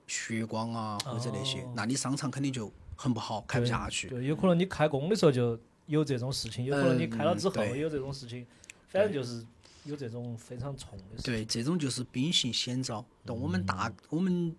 [0.07, 4.07] 血光啊，或者那些，那你商场肯定就很不好，开不下去。
[4.07, 8.47] 对，有可能你开工的时候就有这种事情，有可能你开了之后有这种事情，
[8.87, 9.45] 反正就是
[9.83, 11.23] 有这种非常重的事。
[11.23, 13.03] 对，这种就是兵行险招。
[13.25, 14.55] 但我们大我们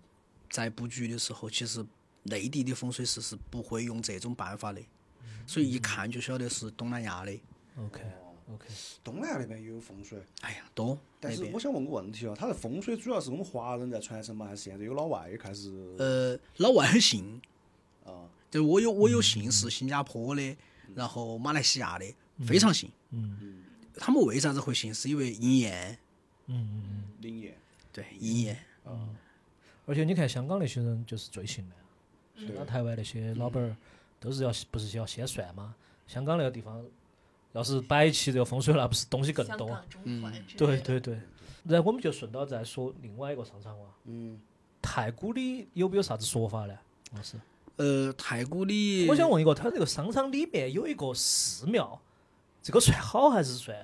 [0.53, 1.83] 在布局的时候，其实
[2.21, 4.79] 内地的风水师是不会用这种办法的，
[5.47, 7.31] 所以一看就晓得是东南亚的。
[7.75, 8.03] OK
[8.53, 8.67] OK，
[9.03, 11.59] 东南亚那边也有风水，哎呀，多但是我。
[11.59, 14.45] 想问个问题啊，它的风水主要是我们华人在传承吗？
[14.45, 15.71] 还是现在有老外也开始？
[15.97, 17.41] 呃，老外很信，
[18.05, 20.55] 啊，就我有我有姓是新加坡的，
[20.93, 22.05] 然后马来西亚的，
[22.45, 22.91] 非常信。
[23.09, 23.63] 嗯
[23.95, 24.93] 他们为啥子会信？
[24.93, 25.97] 是因为应验，
[26.45, 27.03] 嗯嗯嗯。
[27.21, 27.57] 灵验。
[27.91, 28.63] 对，应验。
[29.85, 31.75] 而且你看香港那些人就是最行的，
[32.47, 33.75] 对那台湾那些老板儿
[34.19, 35.75] 都是要不是要先算吗？
[36.07, 36.83] 香港那个地方
[37.53, 39.67] 要是摆起这个风水，那不是东西更多？
[39.67, 41.19] 香港中环之类的对对对。
[41.65, 44.39] 然后我们就顺道再说另外一个商场哇，嗯，
[44.81, 46.77] 太古里有没有啥子说法呢？
[47.15, 47.37] 老师，
[47.77, 52.01] 呃，太古里，我想问一个，它这个商场里面有一个寺庙，
[52.61, 53.77] 这个算好还是算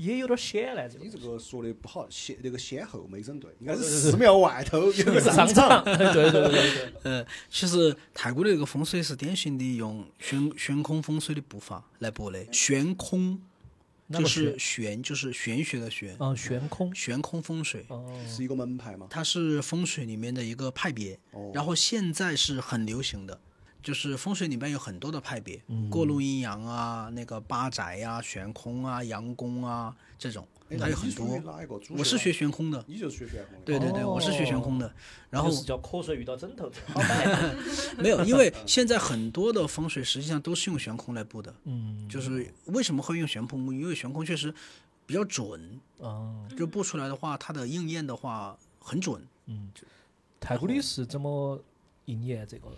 [0.00, 0.88] 也有点险呢？
[0.88, 5.84] 这个你这个说的不好，先那个先后没整对，应该是寺庙外头有个 商场。
[5.84, 6.92] 对对对对对。
[7.02, 12.44] 呃，其实泰国的那个风水是典型的用悬悬空风水的步伐来布的。
[12.50, 13.40] 悬空
[14.06, 16.94] 哪个就是玄，就是玄学的玄，啊，悬空。
[16.94, 17.84] 悬空风水。
[17.88, 19.06] 哦，是一个门派嘛？
[19.10, 23.38] 它是风水里面的一个派别，哦然后现在是很流行的，
[23.82, 31.26] 就是风水里面有很多的派别，嗯过路阴阳啊，那个八宅呀、悬空啊、阳宫啊这种，哎它有很多
[31.90, 33.64] 我是学悬空的，你就是学悬空的。
[33.64, 34.92] 对对对，我是学悬空的。
[35.30, 36.70] 然后是叫瞌睡遇到枕头。
[37.98, 41.54] 没有，因为现在很多的风水实际上都是用悬空来布的。
[41.64, 43.74] 嗯，就是为什么会用悬空？
[43.74, 44.52] 因为悬空确实
[45.06, 49.24] 比较准，啊，就布出来的话，它的应验的话很准。
[49.46, 49.70] 嗯，
[50.38, 51.60] 太古里是怎么
[52.10, 52.68] 应验这个？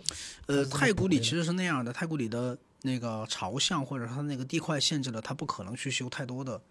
[0.45, 6.61] 呃，太古里其实是那样的，太古里的那个朝向或者它那个地块限制了，它不可能去修太多的，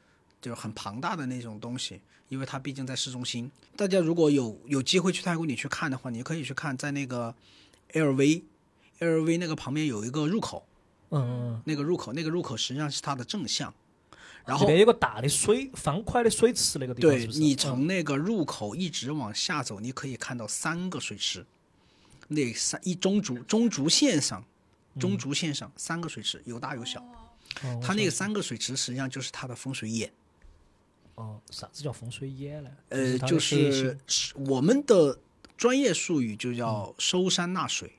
[0.41, 3.51] 就是很庞大的那种东西，因为它毕竟在市中心。
[3.77, 7.35] 大家如果有有机会去太古里去看的话，你可以去看，在那个
[7.93, 8.43] LV
[9.01, 10.65] LV 那个旁边有一个入口，
[11.11, 13.73] 嗯，那个入口那个入口实际上是它的正向，
[14.45, 17.27] 然这后边有个大的水方块的水池，那个地方对？
[17.27, 21.45] 你从那个入口一直往下走，你可以看到三个水池，
[22.33, 24.45] 那三一中轴中轴线上，
[24.99, 27.05] 中轴线上三个水池，有大有小。
[27.65, 30.11] 嗯，它那个三个水池实际上就是它的风水眼，
[31.17, 32.71] 哦，啥子叫风水眼呢？
[32.89, 35.19] 呃，就是是我们的
[35.57, 37.93] 专业术语就叫收山纳水。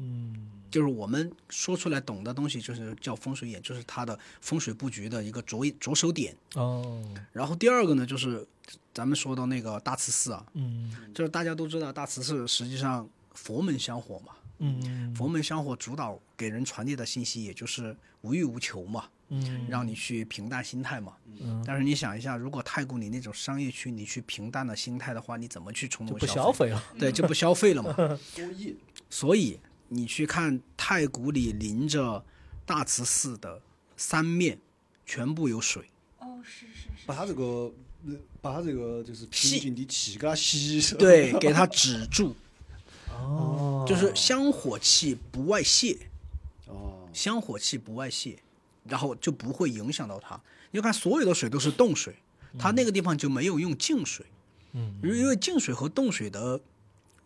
[0.00, 6.36] 嗯就是我们说出来懂的东西，就是叫风水眼，就是它的风水布局的一个着着手点。
[6.54, 8.46] 哦然后第二个呢，就是
[8.92, 15.14] 咱们说到那个大慈寺啊，嗯就是大家都知道大慈寺实际上佛门香火嘛，嗯。
[15.14, 21.14] 佛门香火主导给人传递的信息，也就是无欲无求嘛，嗯，让你去平淡心态嘛。
[21.40, 21.62] 嗯。
[21.66, 26.70] 但是你想一下，如果太古里那种商业区，你去平淡的心态的话，你怎么去冲动就不消费？
[26.70, 26.82] 了。
[26.98, 28.18] 对，就不消费了嘛。
[29.08, 32.24] 所以你去看太古里临着
[32.66, 33.62] 大慈寺的
[33.96, 34.58] 三面
[35.06, 35.84] 全部有水，
[36.18, 37.72] 哦，是是是，把它这个
[38.06, 40.96] 呃把他这个就是吸平静的气给他吸收。
[40.98, 42.36] 对，给它止住，
[43.18, 45.98] 哦就是香火气不外泄，
[46.66, 48.38] 哦，香火气不外泄，
[48.84, 50.40] 然后就不会影响到它。
[50.70, 52.14] 你就看所有的水都是冻水，
[52.58, 54.26] 它那个地方就没有用净水，
[54.72, 56.60] 嗯，因为净水和冻水的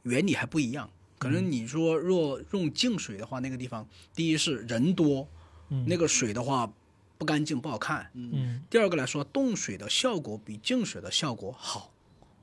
[0.05, 0.89] 原理还不一样。
[1.19, 5.29] 可能你说若用净水的话，那个地方第一是人多，
[5.71, 6.73] 嗯那个水的话
[7.19, 8.11] 不干净不好看。
[8.15, 11.93] 嗯第二个来说，冻水的效果比净水的效果好。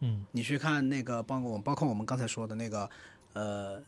[0.02, 2.90] 嗯你去看那个，包括我包括我们刚才说的那个，
[3.34, 3.82] 呃，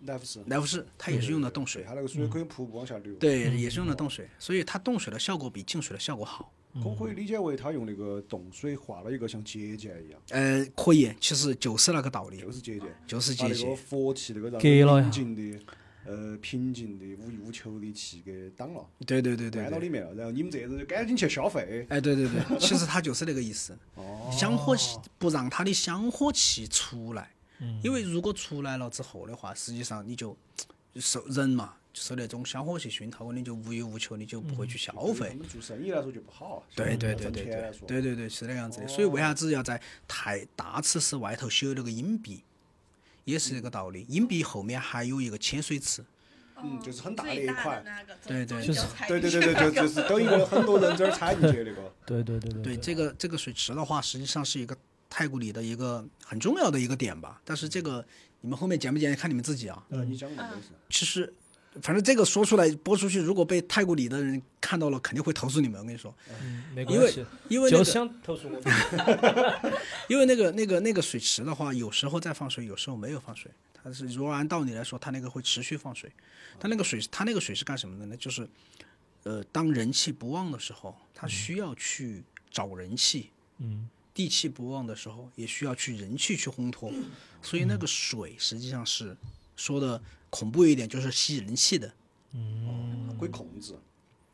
[0.00, 3.14] 奈福士，来福士，它也是用的冻水，，它那个水可以瀑布往下流。
[3.14, 6.52] 对，也是用的冻水，所以它冻水的效果比净水的效果好。
[6.74, 13.76] 可不可以理解为它用那个冻水画了一个像结界一样，呃，可以，其实就是那个道理就，是结界，就是结界把那个。
[13.76, 15.64] 佛气那个让给了呀平静的、
[16.06, 20.14] 呃平静的、无欲无求的气给挡了，对对对对到里面了。
[20.14, 21.86] 然后你们这些人就赶紧去消费。
[21.90, 30.36] 哎，对对对，其实它就是那个意思，哦，香火气不让它的香火气出来，嗯因为如果出来了之后的话，实际上你就
[30.92, 35.38] 就受人嘛，就受那种香火气熏陶，你就无欲无求，你就不会去消费我。
[35.38, 36.64] 们做生意来说就不好。
[36.74, 38.88] 对对对对对对对对，是那个样子的。
[38.88, 42.42] 所以为啥子要在太大慈寺外头修那个阴壁，
[43.24, 44.04] 也是这个道理。
[44.08, 46.04] 阴壁后面还有一个浅水池，
[46.56, 47.82] 嗯，就是很大的一块
[48.26, 51.92] 对对就是对对对对，就就是等于很多人这儿踩进去那个。
[52.04, 54.76] 对对对对对这个这个水池的话，实际上是一个
[55.12, 57.38] 太古里的一个很重要的一个点吧。
[57.44, 58.02] 但是这个
[58.40, 59.84] 你们后面剪不剪，看你们自己啊。
[59.90, 60.68] 呃，你讲的都是。
[60.88, 61.30] 其实，
[61.82, 65.78] 反正这个说出来播出去，如果被太古里的人看到了，肯定会投诉你们。
[65.78, 68.60] 我跟你说，嗯，没因为关系，因为那个投诉我。
[70.08, 73.50] 因为那个那个那个水池的话，有时候在放水，有时候没有放水。
[73.84, 76.10] 它是如果按道理来说，它那个会持续放水。
[76.58, 78.16] 它那个水，它那个水是干什么的呢？
[78.16, 78.48] 就是，
[79.24, 86.92] 呃，当人气不旺的时候，它需要去找人气；嗯地气不旺的时候，也需要去人气去烘托。
[87.40, 89.16] 所以那个水实际上是
[89.56, 91.92] 说的恐怖一点，就是吸人气的。
[92.34, 93.74] 嗯可以控制。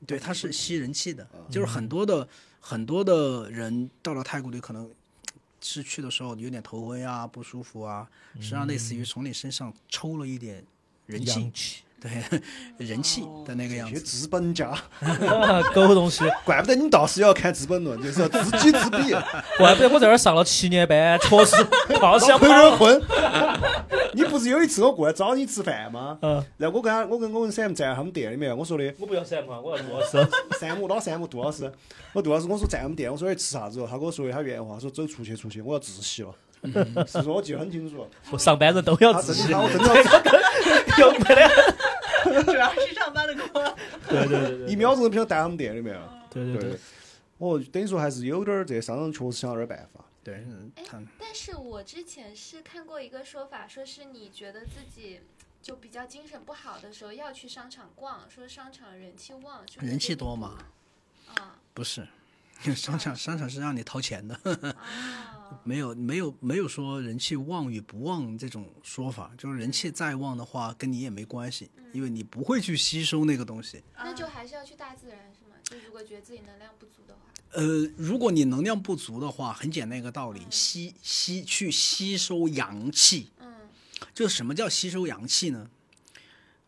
[0.07, 2.27] 对，它是吸人气的，就是很多的
[2.61, 4.89] 很多的人到了太古里，可能
[5.61, 10.65] 是去的时候有点头昏啊、不舒服啊，实际上类似于从你身上抽了一点
[11.07, 14.01] 人气，对，人气的那个样子。
[14.01, 14.73] 资本家，
[15.75, 19.13] 狗东西，怪不得你倒是要看《资本论》，就是要知己知彼，
[19.59, 21.57] 怪不得我在这儿上了七年班， 确实
[22.01, 22.77] 好想跑。
[22.77, 23.03] 混。
[24.15, 26.19] 你不是有一次我过来找你吃饭吗？
[26.23, 30.29] 嗯，然后我跟他，我跟我跟 Sam 在他们店里面，我说的我不要三盘，我要杜老师。
[30.59, 31.71] 山姆老山姆杜老师，
[32.13, 33.87] 我杜老师我说在我们店，我说哎吃啥子哦？
[33.91, 36.31] 他跟我说的他原话，说走出去出去，我要自习了。
[37.07, 39.95] 是说我记得很清楚，我上班人都要他自习真的，他我真的
[40.99, 41.49] 要有没得？
[42.45, 43.77] 主要是上班的锅。
[44.09, 46.27] 对对对对一秒钟都不想待他们店里面了。
[46.31, 46.79] 对对对，
[47.39, 50.05] 我等于说还是有点儿这些商人确实想了点办法。
[50.23, 50.45] 对，
[50.77, 50.85] 哎
[51.19, 55.21] 但是我之前是看过一个说法，说是你觉得自己
[55.63, 60.59] 就比较精神不好的时候要去商场逛，说商场人气旺，就人气多嘛
[61.27, 61.41] 补？
[61.41, 62.07] 啊不是，
[62.75, 64.35] 商场商场是让你掏钱的，
[64.69, 65.61] 啊！
[65.65, 73.83] 没有没有没有说人气旺与不旺这种说法，就是人气再旺的话，跟你也没关系，因为你不会去吸收那个东西。
[73.97, 75.57] 那就还是要去大自然是吗？
[75.63, 77.21] 就如果觉得自己能量不足的话，
[77.53, 77.65] 呃，
[77.97, 83.31] 如果你能量不足的话，很简单一个道理，吸吸去吸收阳气。
[83.41, 83.49] 嗯
[84.15, 85.71] 就什么叫吸收阳气呢？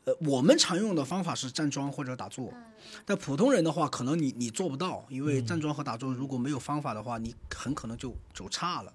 [0.04, 2.64] 呃，我们常用的方法是站桩或者打坐，嗯
[3.04, 8.94] 但普通人的话，可能你你做不到，因为站桩和打桩如果没有方法的话，你很可能就走差了。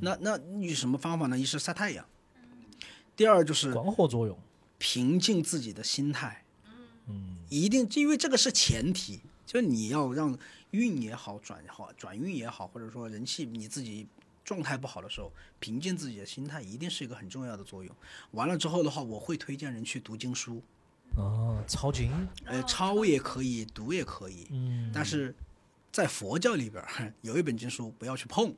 [0.00, 1.38] 那那你有什么方法呢？
[1.38, 2.04] 一是晒太阳，
[3.16, 4.38] 第二就是光合作用。
[4.78, 6.42] 平静自己的心态，
[7.06, 10.38] 嗯，一定因为这个是前提，就是你要让
[10.70, 14.06] 运也好，转好，转运也好，或者说人气你自己
[14.42, 17.94] 状态不好的时候，平静自己的心态一定是一个很重要的作用。
[18.30, 20.62] 完了之后的话，我会推荐人去读经书，
[21.20, 22.10] 哦，抄经。
[22.44, 25.34] 呃，抄也可以，读也可以，嗯但是
[25.92, 26.82] 在佛教里边
[27.22, 28.54] 有一本经书不要去碰，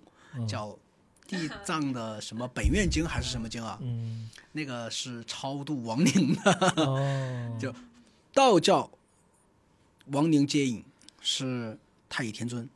[0.47, 0.69] 叫
[1.27, 3.79] 《地藏的什么本愿经》还是什么经啊？
[3.81, 6.53] 嗯那个是超度亡灵的。
[6.85, 7.75] 哦， 就
[8.35, 8.91] 道教
[10.07, 10.85] 亡灵接引
[11.21, 12.69] 是太乙天尊，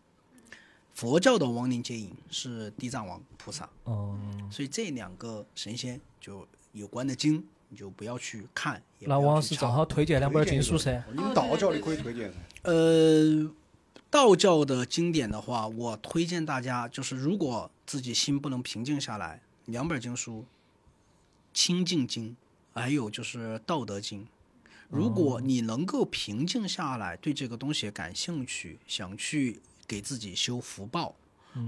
[0.94, 4.18] 佛教的亡灵接引是地藏王菩萨，哦
[4.50, 7.44] 所以这两个神仙就有关的经，
[7.76, 8.82] 你就不要去看。
[9.00, 10.96] 那王老师正好推荐两本经书噻。
[10.96, 12.38] 哦你们道教的可以推荐噻。
[12.62, 13.50] 呃，
[14.08, 20.40] 道教的经典的话，我推荐大家就是，如果自己心不能平静下来，两本经书，
[21.52, 22.30] 《清净经》，
[22.72, 24.22] 还有就是《道德经》。
[24.88, 31.14] 如果你能够平静下来，对这个东西感兴趣，想去给自己修福报，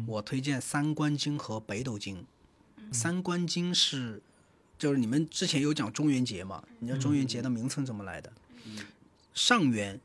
[0.07, 2.17] 我推荐《三观经》和《北斗经》。
[2.91, 4.23] 三观经是，
[4.79, 6.62] 就是你们之前有讲中元节嘛？
[6.79, 8.33] 你知道中元节的名称怎么来的？
[9.35, 10.01] 上元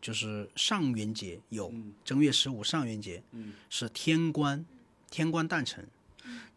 [0.00, 1.72] 就是上元节有
[2.04, 3.22] 正月十五上元节，
[3.70, 4.64] 是天官
[5.10, 5.84] 天官诞辰；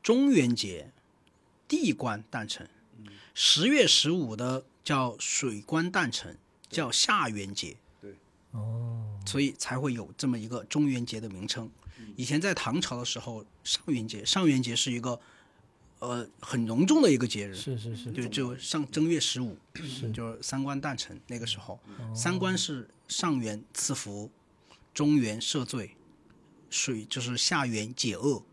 [0.04, 0.92] 中元节
[1.68, 2.68] 地官诞辰；
[3.34, 6.38] 十月十五的叫水官诞辰，
[6.70, 7.76] 叫下元节。
[8.52, 11.70] 哦，所以才会有这么一个中元节的名称。
[12.16, 15.20] 以前在唐朝的时候，上元节，上元节是一个
[16.00, 19.58] 呃很隆重的一个节日，是是是，就就上正月十五，
[20.14, 21.80] 就是三官诞辰那个时候，
[22.14, 24.30] 三官是上元赐福，
[24.94, 25.96] 中元赦罪，
[26.70, 28.44] 水就是下元解厄，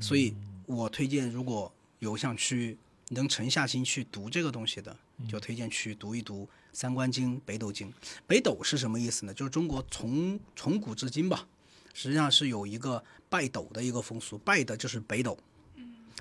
[0.00, 0.34] 所以
[0.66, 4.96] 我推荐如果有想去能沉下心去读这个东西的，
[5.28, 7.90] 就推荐去读一读《三观经》《北斗经》。
[8.26, 9.34] 北斗是什么意思呢？
[9.34, 11.46] 就是中国从从古至今吧，
[11.92, 15.36] 实际上是有一个拜斗的一个风俗，拜的就是北斗。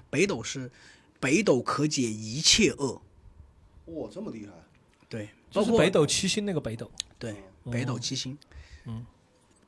[0.10, 0.72] 北斗是
[1.20, 3.02] 北斗可解一切恶，
[3.86, 4.54] 哇，这么厉害！
[5.08, 6.90] 对，就是包括北斗七星那个北斗。
[7.18, 7.36] 对，
[7.72, 8.38] 北斗七星。
[8.86, 9.06] 嗯，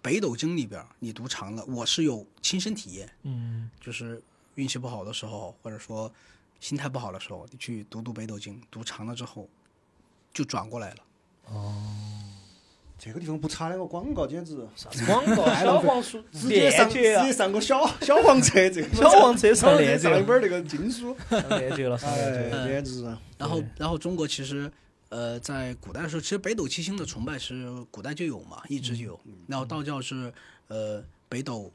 [0.02, 4.22] 北斗经里边你读长了，我是有亲身体验，嗯，就是
[4.56, 6.12] 运气不好的时候，或者说
[6.60, 9.50] 心态不好的时候，你去读读北斗经，读长了之后
[10.34, 11.04] 就转过来了。
[13.04, 14.56] 这个地方不插两个广告，简直。
[14.76, 15.44] 啥子广告？
[15.58, 16.24] 小黄书。
[16.32, 18.96] 直接上直链接上个小 小黄车，这个。
[18.96, 23.20] 小黄车上链接上一本那个经书，上链接了，哎，简直啊！
[23.40, 24.72] 然后，然后中国其实，
[25.10, 29.20] 呃，在古代的时候，其实北斗七星的崇拜是古代就有嘛，一直就有。
[29.48, 30.32] 然后道教是，
[30.68, 31.74] 呃，北斗，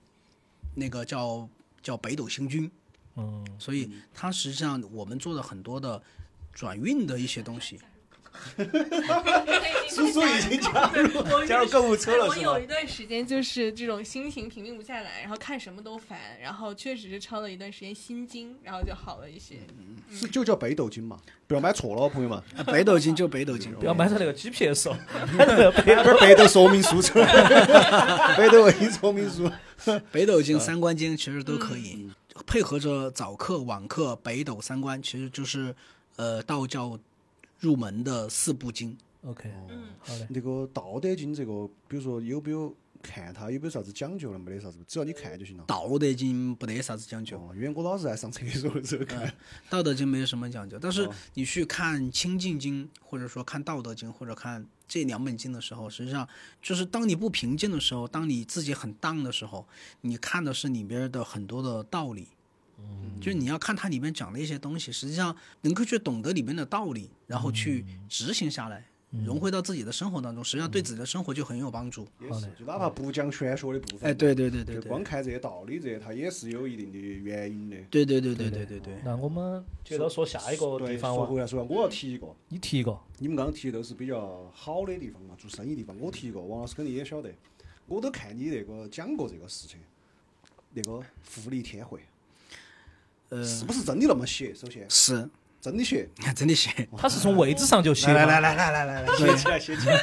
[0.77, 1.49] 那个叫
[1.83, 2.71] 叫北斗星君，
[3.17, 6.01] 嗯，所以它实际上我们做的很多的
[6.53, 7.81] 转运的一些东西，
[9.89, 12.59] 叔叔已经加入 加入购物车了，我有？
[12.61, 19.57] 一段时间就是这种心情平静不下来，然后看什么都烦，然后确实是抄了一段时间心经，然后就好了一些。
[20.11, 22.39] 是就叫北斗经嘛，不要买错了，朋友们。
[22.57, 24.97] 啊北斗经就北斗经，不要买成那个 GPS 哦，
[25.37, 29.51] 买成那个北斗说明书出来，北斗卫星说明书。
[30.11, 32.11] 北斗经、三观经其实都可以，
[32.47, 35.75] 配合着早课、晚课、北斗三观，其实就是
[36.17, 36.99] 呃道教
[37.67, 38.97] 入门的四部经。
[39.23, 40.27] OK，嗯，好嘞。
[40.31, 44.39] 那个《道德经》这个，比如说有没有看它有没有啥子讲究呢？
[44.39, 45.65] 没得啥子，只要你看就行了。
[45.67, 49.35] 道德经不得啥子讲究，哦，因为我老是在上厕所的时候看。
[49.69, 56.29] 道德经没有什么讲究，但是你去看《清净经》，或者说看《道德经》，或者看这两本经的时候，实际上
[56.63, 59.67] 就是当你不平静的时候，当你自己很 down 的时候，
[60.03, 62.29] 你看的是里边的很多的道理。
[62.79, 68.85] 嗯，就是你要看它里面讲的一些东西，实际上能够去懂得里面的道理，然后去执行下来，
[69.25, 72.07] 融汇到自己的生活当中，实际上对自己的生活就很有帮助。
[72.21, 77.77] 也是，就哪怕不讲玄学的部分，哎，对对对对对，就光看这些道理，这些它也是有一定的原因的。
[77.91, 78.95] 对对对对对对对。
[79.05, 82.99] 那我们接着说下一个对，地方哇，说回来，说，我要提一个，你提一个。
[83.19, 85.99] 你们刚刚提的都是比较好的地方嘛，做生意地方。
[85.99, 87.33] 我提一个，王老师肯定也晓得，
[87.87, 89.81] 我都看你那个讲过这个事情，
[90.75, 92.01] 那个富力天汇，
[93.29, 94.55] 呃，是不是真的那么邪？
[94.55, 95.29] 首先，是，
[95.61, 96.09] 真的邪。
[96.35, 96.89] 真的写。
[96.97, 99.97] 它是从位置上就写来来来来来来来，写起来，写起来，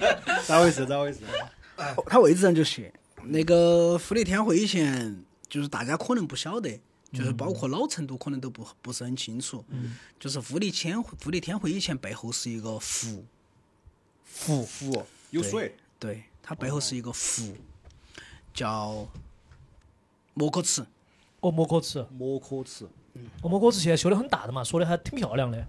[0.46, 0.84] 咋回事？
[0.84, 1.20] 咋回事？
[2.06, 2.92] 他位置上就写
[3.24, 6.80] 那个富力天汇以前就是大家可能不晓得，
[7.12, 9.64] 就是包括老成都可能都不不是很清楚，
[10.18, 13.24] 就是富力天富力天汇以前背后是一个湖，
[14.40, 17.54] 湖湖有水，对，它背后是一个湖，
[18.54, 19.06] 叫
[20.34, 20.84] 莫可池。
[21.46, 22.84] 哦，莫可池，摩可池，
[23.42, 25.64] 哦，莫可池现在修的很大的嘛，说的还挺漂亮的。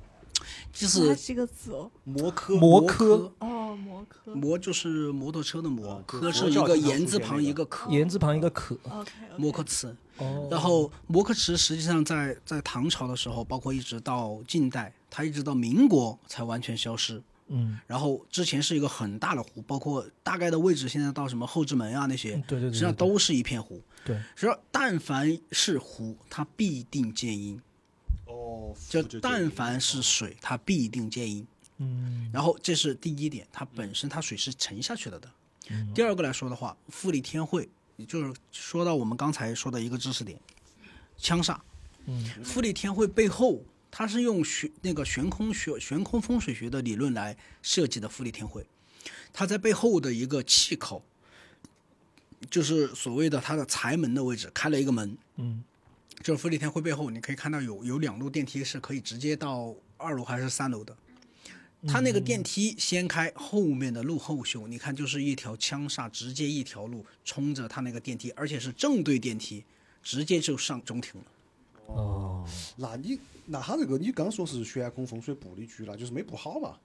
[0.71, 1.91] 就是几个字哦。
[2.03, 4.33] 摩科，摩科科，哦，摩科。
[4.33, 8.77] 摩就是摩托车的摩啊，科是一个言字旁一个可，言字旁一个可。
[8.89, 9.11] OK。
[9.37, 9.95] 莫可池。
[10.17, 17.21] 哦，然后摩可池实际上在在唐朝的时候，包括一直到近代，它一直到民国才完全消失。
[17.49, 23.81] 嗯，然后之前是一个很大的湖，包括大概的位置，现在到什么后之门啊那些，嗯对对对实际上都是一片湖。
[24.07, 27.59] 对，实际上但凡是湖，它必定见阴；
[28.25, 31.45] 哦，就就但凡是水，它必定见阴。
[31.79, 35.29] 嗯，然后这是第一点，它本身它水是沉下去了的。
[35.69, 40.39] 嗯第二个来说的话，富力天汇，也就是说到我们刚才说的一个知识点，
[41.17, 41.57] 枪煞。
[42.05, 48.65] 嗯，富力天汇背后它是用悬那个悬空学、悬空风水学的理论来设计的富丽天会。
[49.33, 51.03] 它在背后的一个气口，
[52.49, 55.63] 就是所谓的它的财门的位置开了一个门，嗯，
[56.21, 60.95] 就是福利天会背后，你可以看到有有两路电梯是可以直接到二楼还是三楼的。
[61.87, 69.63] 它那个电梯先开，后面的路后修，你看就是一条枪煞，直接一条路冲着它那个电梯，而且是正对电梯，
[70.01, 71.27] 直接就上中庭了。
[71.85, 72.45] 哦，
[72.77, 76.77] 那你那他这个你刚说是悬空风水布的局了，就是没布好嘛？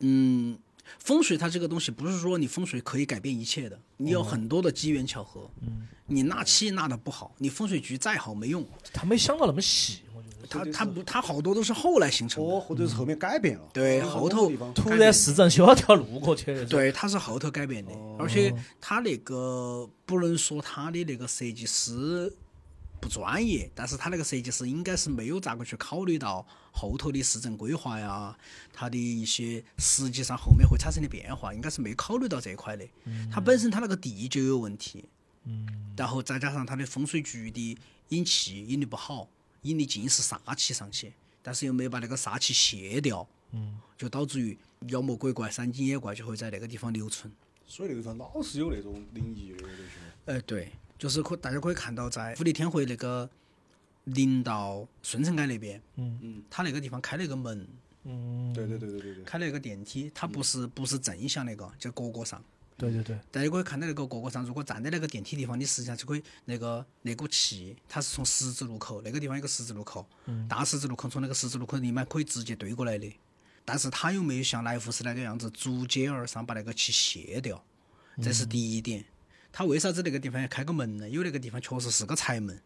[0.00, 0.56] 嗯，
[0.98, 5.50] 风水它这个东西不是说你风水可以改变一切的，你有很多的机缘巧合。
[5.62, 8.66] 嗯，你纳气纳的不好，你风水局再好没用。
[8.92, 10.34] 他没想到那么细，我觉得。
[10.48, 12.50] 它它不他好多都是后来形成的。
[12.50, 13.68] 哦，或者是后面改变了。
[13.72, 22.32] 对哦后头突然市政修了条路过去，对，他是后头改变的，而且他那个不能说他的那个设计师
[23.00, 28.36] 不专业，但是他那个设计师应该是没有咋个去考虑到后头的市政规划呀，
[28.72, 32.86] 它的一些实际上后面会产生的变化，应该是没考虑到这一块的。
[33.32, 35.04] 它本身它那个地就有问题，
[35.44, 37.76] 嗯然后再加上它的风水局的
[38.10, 39.28] 引气引的不好，
[39.62, 44.56] 引的尽是煞气上去，但是又没把那个煞气卸掉，嗯就导致于
[44.88, 47.32] 妖魔鬼怪、山精野怪就会在那个地方留存。
[47.66, 50.38] 所以那个地方老是有那种灵异的那些。
[50.38, 53.28] 哎，对，就是可大家可以看到，在富力天汇那个
[54.04, 57.68] 临到顺城街那边，嗯嗯，它那个地方开了一个门，
[58.04, 59.24] 嗯，对对对对对对。
[59.24, 62.44] 开了一个电梯，它不是不是正向那个，就角角上。
[62.76, 73.12] 对对对，大家可以看到那个角角上，如果站在那个电梯地方，你实际上就可以那个那股气，它是从十字路口那个地方有个十字路口，嗯大十字路口从那个十字路口里面可以直接对过来的，
[73.64, 77.62] 但是它又没有像来福士那个样子逐阶而上把那个气卸掉？
[78.22, 79.04] 这是第一点。
[79.58, 81.08] 它为啥子那个地方要开个门呢？
[81.08, 82.56] 因为那个地方确实是个财门，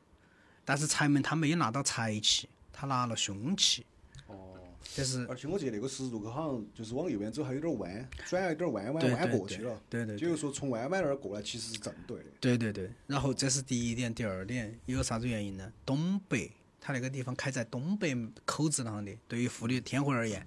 [0.62, 3.86] 但是财门他没有拿到财气，他拿了凶器。
[4.26, 4.60] 哦。
[4.92, 9.80] 就是而且我记得那个十字路口好像就是往右边走还有点弯，转了一点弯弯对弯过去了。
[9.88, 12.24] 对对对就是说从弯弯那儿过来其实是正对的。
[12.38, 15.72] 对对对，然后这是第一点，第二点有啥子原因呢？
[15.86, 18.14] 东北，它那个地方开在东北
[18.44, 20.46] 口子上的，对于妇女天婚而言，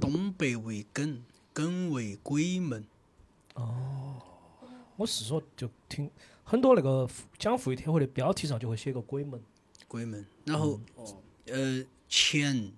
[0.00, 1.20] 东北为艮，
[1.54, 2.84] 艮为鬼门。
[4.96, 6.10] 我是说就听
[6.42, 9.40] 很多那个讲富裕天会的标题上就会写个鬼门，
[9.86, 12.72] 鬼门，然后、哦，呃乾，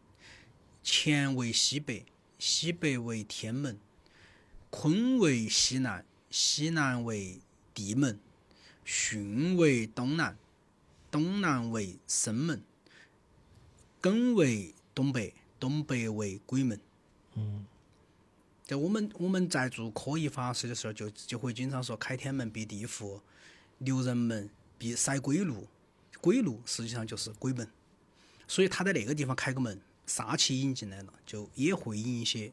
[0.82, 2.04] 乾为西北，
[2.38, 3.78] 西北为天门，
[4.70, 7.38] 坤为西南，西南为
[7.72, 8.18] 地门，
[8.84, 10.36] 巽为东南，
[11.10, 12.62] 东南为生门，
[14.02, 16.80] 艮为东北，东北为鬼门。
[17.34, 17.64] 嗯，
[18.68, 23.18] 在我们我们在做科仪法事的时候，就就会经常说开天门闭地府，
[23.78, 24.46] 留人门
[24.76, 25.66] 闭塞鬼路，
[26.20, 27.66] 鬼路实际上就是鬼门，
[28.46, 32.48] 所以他在那个地方开个门，煞气引进来了，就也会引一些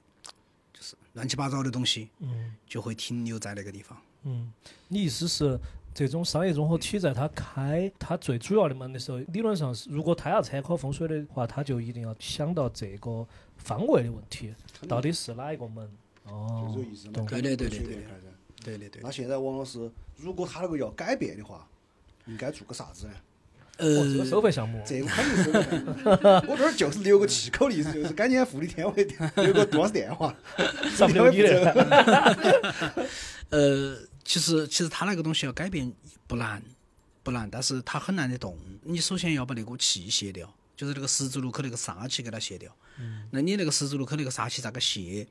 [0.74, 4.02] 就是乱七八糟的东西，嗯就会停留在那个地方。
[4.24, 4.54] 嗯，
[4.88, 5.60] 你意思是
[5.94, 14.56] 这种商业综合体在它开它最主要的门的时候，理论上是如果它要参考风水的话，它就一定要想到这个方位的问题，
[14.88, 15.92] 到底是哪一个门？
[16.26, 17.14] 就哦就这个意思嘛。
[17.28, 18.28] 对对对对对门随便开噻
[18.64, 21.68] 对对对，那现在王老师，如果他那个要改变的话，
[22.26, 23.14] 应该做个啥子呢？
[23.78, 25.78] 呃，收费项目，这个肯定收费。
[26.48, 29.04] 我这儿就是留个气口的意思，就是赶紧富力天会
[29.36, 30.34] 留个杜老师电话。
[30.96, 33.06] 上不了你的。
[33.52, 35.92] 呃，其实其实他那个东西要改变
[36.26, 36.64] 不难，
[37.22, 38.58] 不难，但是他很难得动。
[38.84, 42.74] 你首先要把那股气卸掉，就是那个十字路口那个煞气给它卸掉。
[42.98, 45.28] 嗯那你那个十字路口那个煞气咋个卸？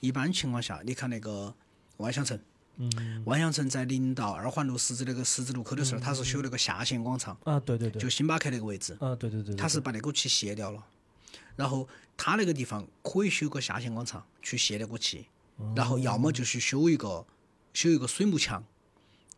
[0.00, 1.54] 一般情况下，你看那个
[1.98, 2.38] 万象城，
[2.76, 10.84] 嗯万象城在临到二环路十字那个十字路口的时候，它是修那个下线广场，啊，对对对，就星巴克那个位置，啊，对对对，对它是把那个气卸掉了。
[11.56, 15.26] 然后它那个地方可以修个下线广场去卸那个气，
[15.76, 17.24] 然后要么就是修一个
[17.72, 18.62] 修一个水幕墙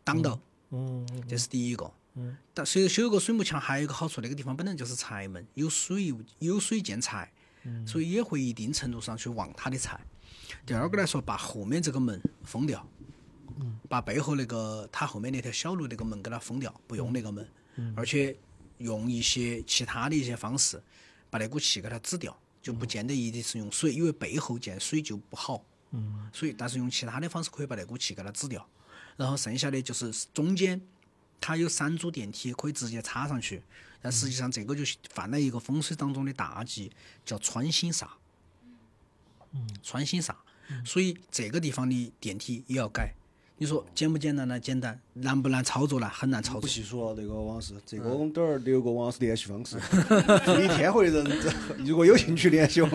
[0.03, 0.39] 挡到，
[0.71, 1.91] 嗯嗯这是第一个。
[2.15, 7.31] 嗯但所以修一个水幕墙还有一个好处，那个地方本来就是财门，有水有水见财，
[7.63, 9.99] 嗯所以也会一定程度上去旺他的财。
[10.65, 12.85] 第二个来说，把后面这个门封掉，
[13.59, 18.35] 嗯把背后那个他后面那条小路那个门给它封掉，不用那个门，嗯而且
[18.77, 20.81] 用一些其他的一些方式
[21.29, 25.63] 把那股气给它止掉，就不见得一定是用水，因为背后见水就不好。
[25.91, 28.67] 嗯所以但是用其他的方式可以把那股气给它止掉，
[29.15, 30.81] 然后剩下的就是中间
[31.39, 33.63] 它有三组电梯可以直接插上去，
[34.01, 36.91] 但实际上这个就犯了一个风水当中的大忌，
[37.25, 38.07] 叫穿心煞。
[39.83, 40.33] 穿心煞，
[40.85, 43.13] 所以这个地方的电梯也要改。
[43.59, 44.59] 你说简不简单呢？
[44.59, 46.07] 简单，难不难操作呢？
[46.09, 46.69] 很难操不作。
[46.69, 49.77] 细说那个王老师，这嗯个我们等会儿留个王老师联系方式。
[49.77, 51.49] 一天会的人，
[51.83, 52.89] 如果有兴趣联系我，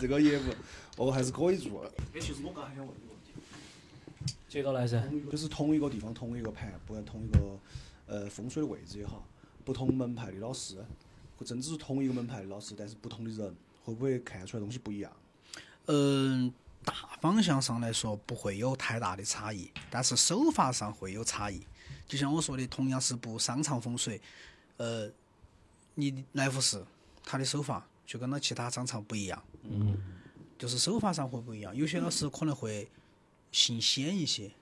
[0.00, 0.42] 这个业务
[0.96, 2.20] 哦还是可以做的。
[2.20, 5.02] 其实我刚还想问一个问题，接到来噻。
[5.28, 7.58] 就是同一个地方同一个盘，不管同一个
[8.06, 9.26] 呃风水的位置也好，
[9.64, 10.76] 不同门派的老师，
[11.36, 13.52] 或甚至是同一个门派的老师，但是不同的人，
[13.82, 15.10] 会不会看出来东西不一样？
[15.86, 16.52] 嗯，
[16.84, 21.66] 大方向上来说不会有太大的差异，但是手法上会有差异。
[22.06, 24.20] 就像我说的，同样是布商场风水，
[24.76, 25.10] 呃，
[25.94, 26.84] 你来福士
[27.24, 29.96] 他的手法就跟那其他商场不一样，嗯，
[30.56, 31.74] 就是手法上会不一样。
[31.74, 32.88] 有些老师可能会
[33.50, 34.52] 行先一些，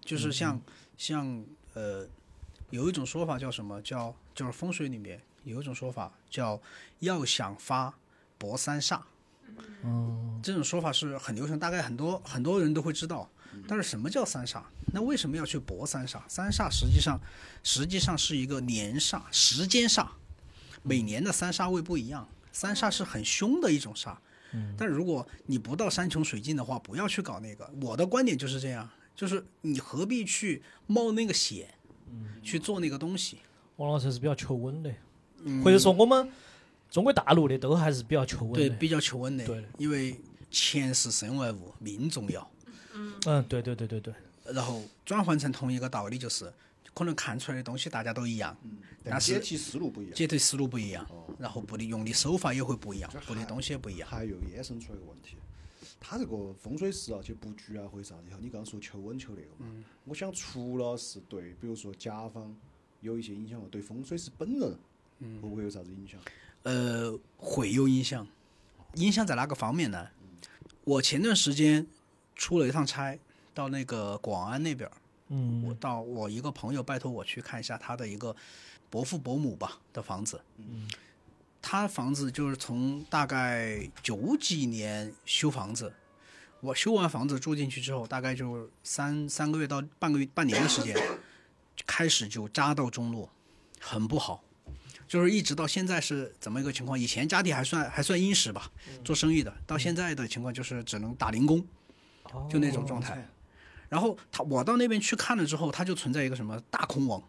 [0.00, 0.60] 就是像
[0.96, 1.44] 像
[1.74, 2.06] 呃，
[2.70, 6.60] 有一种说法叫什么叫就是风水里面有一种说法叫
[6.98, 7.94] 要想发
[8.36, 9.00] 博三煞。
[9.84, 13.30] 嗯，这种说法是很流行，大概很多很多人都会知道。
[13.66, 14.62] 但是什么叫三煞？
[14.92, 16.20] 那为什么要去搏三煞？
[16.28, 17.18] 三煞实际上
[17.62, 20.06] 实际上是一个年煞、时间煞，
[20.82, 22.28] 每年的三煞位不一样。
[22.52, 24.16] 三煞是很凶的一种煞，
[24.76, 27.68] 但如果你不到山穷水尽的话，不要去搞那个。
[27.80, 31.74] 我的观点就是这样，就是你何必去冒那个险，
[32.42, 33.38] 去做那个东西？
[33.76, 34.92] 王老师是比较求稳的，
[35.62, 36.30] 或者说我们
[36.90, 40.18] 中国大陆的都还是比较求稳对，比较求稳的对，因为
[40.50, 42.50] 钱是身外物，命重要。
[42.94, 44.14] 嗯，对对对对对，
[44.52, 46.52] 然后转换成同一个道理，就是
[46.94, 48.56] 可能看出来的东西大家都一样，
[49.04, 50.14] 但是解题思路不一样。
[50.14, 51.06] 解题思路不一样，
[51.38, 54.08] 然后布的用的手法也会不一样，布的东西也不一样。
[54.08, 55.36] 还有衍生出来一个问题，
[56.00, 59.84] 他这个风水师啊，去布局啊或者啥子，你刚刚说求稳求那个嘛，嗯。
[60.06, 62.56] 我想除了是对，比如说甲方
[63.00, 64.76] 有一些影响，对风水师本人
[65.18, 65.40] 嗯。
[65.42, 66.18] 会不会有啥子影响？
[66.68, 68.26] 呃，毁有音响，
[68.92, 70.08] 音响在哪个方面呢？
[70.84, 71.86] 我前段时间
[72.36, 73.18] 出了一趟差，
[73.54, 74.86] 到那个广安那边
[75.28, 78.36] 嗯，我嗯到我一个朋友拜托我去看一下他的一个
[78.90, 80.42] 伯父伯母吧的房子。
[80.58, 80.86] 嗯，
[81.62, 85.94] 他房子就是从大概九几年修房子，
[86.60, 90.94] 我修完房子住进去之后，大概就三三个月到半个月半年的时间，
[91.86, 93.30] 开始就家道中落，
[93.80, 94.44] 很不好。
[95.08, 96.98] 就是一直到现在是怎么一个情况？
[96.98, 98.70] 以前家底还算还算殷实吧，
[99.02, 101.66] 做生意的，到现在的情况就是只能打零工，
[102.48, 103.26] 就那种状态。
[103.88, 107.22] 然后他我到那边去看了之后，他就存在一个什么大空王。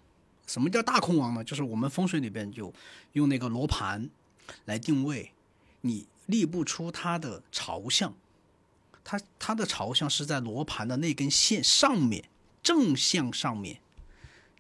[0.46, 1.44] 什么叫大空王呢？
[1.44, 2.74] 就是我们风水里边就
[3.14, 4.10] 用那个罗盘
[4.66, 5.32] 来定位，
[5.82, 8.14] 你立不出它的朝向，
[9.04, 12.28] 它它的朝向是在罗盘的那根线上面
[12.64, 13.80] 正向上面，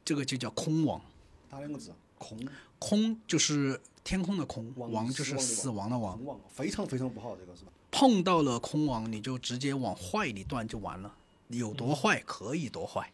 [0.05, 1.01] 这个就叫空王。
[1.49, 2.37] 打两个字，空
[2.77, 6.19] 空就是天空的空，王王就是死死亡的亡。
[6.47, 7.71] 非常非常不好，这个是吧？
[7.89, 11.11] 碰到了空王，你就直接往坏里断就完了，
[11.47, 13.11] 有多坏可以多坏。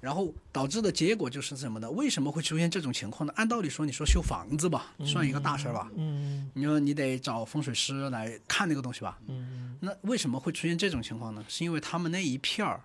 [0.00, 1.90] 然后导致的结果就是什么呢？
[1.92, 3.32] 为什么会出现这种情况呢？
[3.36, 9.18] 按道理说，你说修房子吧，算一个大事儿吧，嗯你说你得找风水师来看那个东西吧。
[9.28, 11.42] 嗯那为什么会出现这种情况呢？
[11.48, 12.82] 是因为他们那一片儿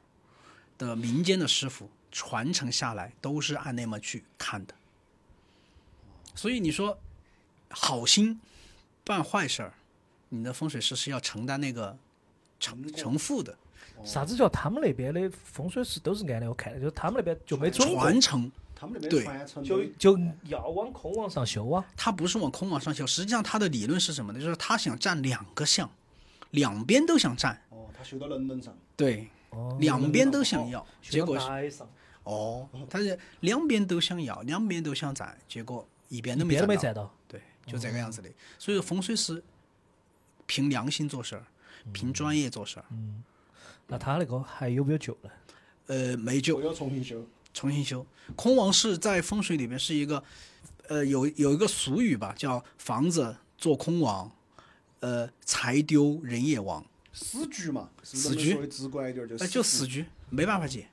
[0.78, 4.74] 的民间的师傅传承下来都是按那么去看的，
[6.36, 6.97] 所以你说
[7.70, 8.39] 好心
[9.03, 9.74] 办坏事儿，
[10.30, 11.97] 你的风水师是要承担那个
[12.60, 13.57] 承承负的。
[14.03, 21.86] 啥子叫他们那边的风水师都是按那个看的，就是他们那边就没传承，他们那边传承就就要往空往上修啊。
[21.97, 24.39] 他不是往空往上修，实际上他的理论是什么呢？
[24.39, 25.89] 就是他想占两个相，
[26.51, 31.89] 两边都想占，哦，他修到人人上，对，哦，两边都想要，结果是是上，
[32.30, 37.16] 哦，他是两边都想要，两边都想占，结果一边都没一边都没占到，占到。
[37.28, 38.30] 对，就这个样子的。
[38.58, 39.44] 所以说风水师
[40.46, 41.46] 凭良心做事儿，
[41.92, 43.24] 凭专业做事儿，嗯
[43.88, 45.30] 那他那个还有没有救呢？
[45.88, 47.26] 呃，没救，要重新修。
[47.52, 48.06] 重新修。
[48.36, 50.24] 空王是在风水里面是一个，
[50.88, 54.32] 呃，有有一个俗语吧，叫房子做空王，
[55.00, 60.88] 呃，财丢人也亡，死局嘛，死局能说的直观一点，就呃，就死局，没办法解，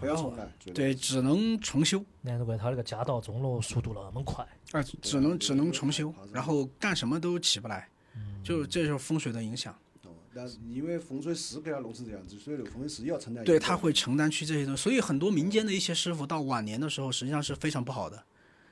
[0.00, 0.48] 推要重来。
[0.72, 2.04] 对，只能重修。
[2.22, 4.46] 难怪他那个家道中落速度那么快。
[4.72, 7.88] 啊，只能只能重修，然后干什么都起不来，
[8.44, 9.76] 就这就是风水的影响。
[10.04, 13.44] 哦，但是因为风水师给他弄成这样子，所以那个风水师也要承担。
[13.44, 13.76] 对，他。
[13.76, 18.22] 会承担去这些东西，所以很多民间的一些师傅到晚年的时候，实际上是非常不好的，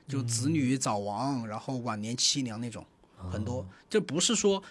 [0.07, 2.85] 就子女早亡，然后晚年凄凉那种，
[3.31, 3.67] 很多。
[3.89, 4.61] 这不是说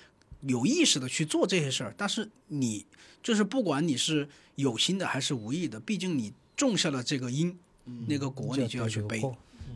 [0.43, 2.87] 有意识的去做这些事儿，但是你
[3.23, 7.59] 就是不管你是有心的还是无意的，毕竟你种下了这个因，
[8.07, 9.21] 那个果你就要去背。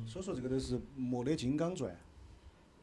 [0.06, 1.94] 所以说这个都是没得金刚钻，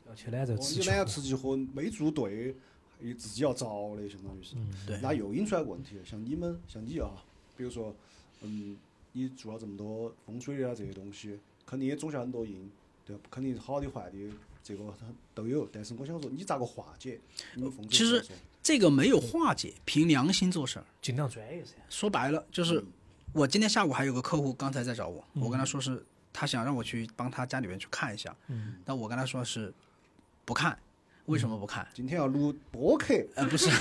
[0.08, 1.06] 要去揽这个哦你懒要。
[1.06, 2.56] 吃起喝没做对，
[3.02, 4.56] 也自己要遭的，相当于是。
[4.56, 7.10] 嗯，对那又引出来个问题，像你们，像你啊，
[7.58, 7.94] 比如说，
[8.42, 8.78] 嗯，
[9.14, 12.70] 你做了这么多风水的啊这些东西，肯定也种下很多因，
[13.06, 13.16] 对？
[13.30, 14.18] 肯定好的坏的
[14.64, 15.68] 这个它都有。
[15.72, 17.20] 但是我想说，你咋个化解？
[17.56, 20.86] 你们风水其实来说这个没有化解，凭良心做事儿。
[21.02, 21.74] 尽量专业噻。
[21.90, 22.84] 说白了就是，
[23.34, 25.42] 我今天下午还有个客户刚才在找我，嗯。
[25.42, 28.76] 我跟他说是他想让我去帮他家里面去看一下，嗯。
[28.86, 29.74] 但我跟他说是
[30.46, 30.78] 不看，
[31.26, 31.88] 为什么不看？
[31.94, 33.70] 今天要录博客，呃，不是，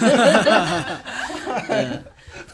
[1.68, 2.04] 呃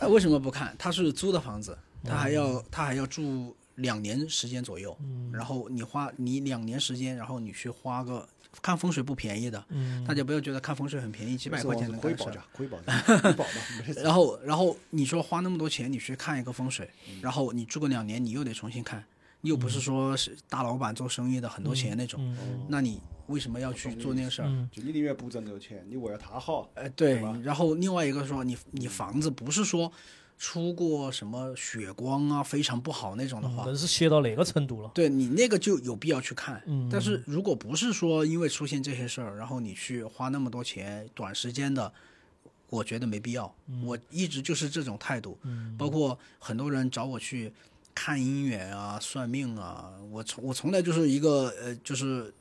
[0.00, 0.74] 他为什么不看？
[0.78, 5.30] 他是租的房子，他还要他还要住两年时间左右，嗯。
[5.32, 8.28] 然后你花你两年时间，然后你去花个
[8.62, 14.00] 看风水不便宜的，嗯大家不要觉得看风水很便宜，几百块钱能干事儿可以报价，可以报价，可以报嘛，没得事。
[14.00, 16.88] 然后，然后你说花那么多钱，你去看一个风水，
[17.20, 19.05] 然后你住个两年，你又得重新看，
[19.40, 24.48] 你又不是说是大老板做生意的很多钱那种，嗯那你为什么要去做那个事儿？
[24.48, 27.42] 嗯就你宁愿不挣这个钱，你为了他好，呃，对对。
[27.42, 29.90] 然后另外一个说，你你房子不是说
[30.39, 34.91] 出过什么血光啊，非常不好那种的话，那是邪到哪个程度了。
[34.95, 36.62] 对你那个就有必要去看。
[36.66, 41.93] 嗯但是如果不是说因为出现这些事儿，然后你去花那么多钱，短时间的，
[42.68, 43.55] 我觉得没必要。
[43.85, 47.53] 我一直就是这种态度，嗯包括很多人找我去
[47.95, 52.32] 看姻缘啊、算命啊，我从我从来就是一个呃，就是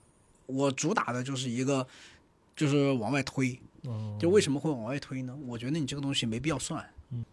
[0.47, 1.87] 我主打的就是一个
[2.55, 3.57] 就是往外推。
[3.85, 5.37] 嗯就为什么会往外推呢？
[5.45, 6.81] 我觉得你这个东西没必要算，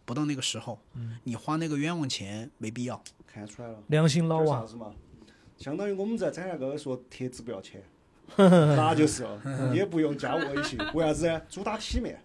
[0.04, 0.78] 不到那个时候，
[1.24, 3.02] 你花那个冤枉钱没必要。
[3.26, 3.78] 看出来了。
[3.88, 4.92] 良心老就是王啥，子嘛？
[5.56, 7.82] 相当于我们在展览哥说帖子不要钱，
[8.36, 11.40] 那就是了，也不用加微信，为啥子呢？
[11.48, 12.20] 主打体面。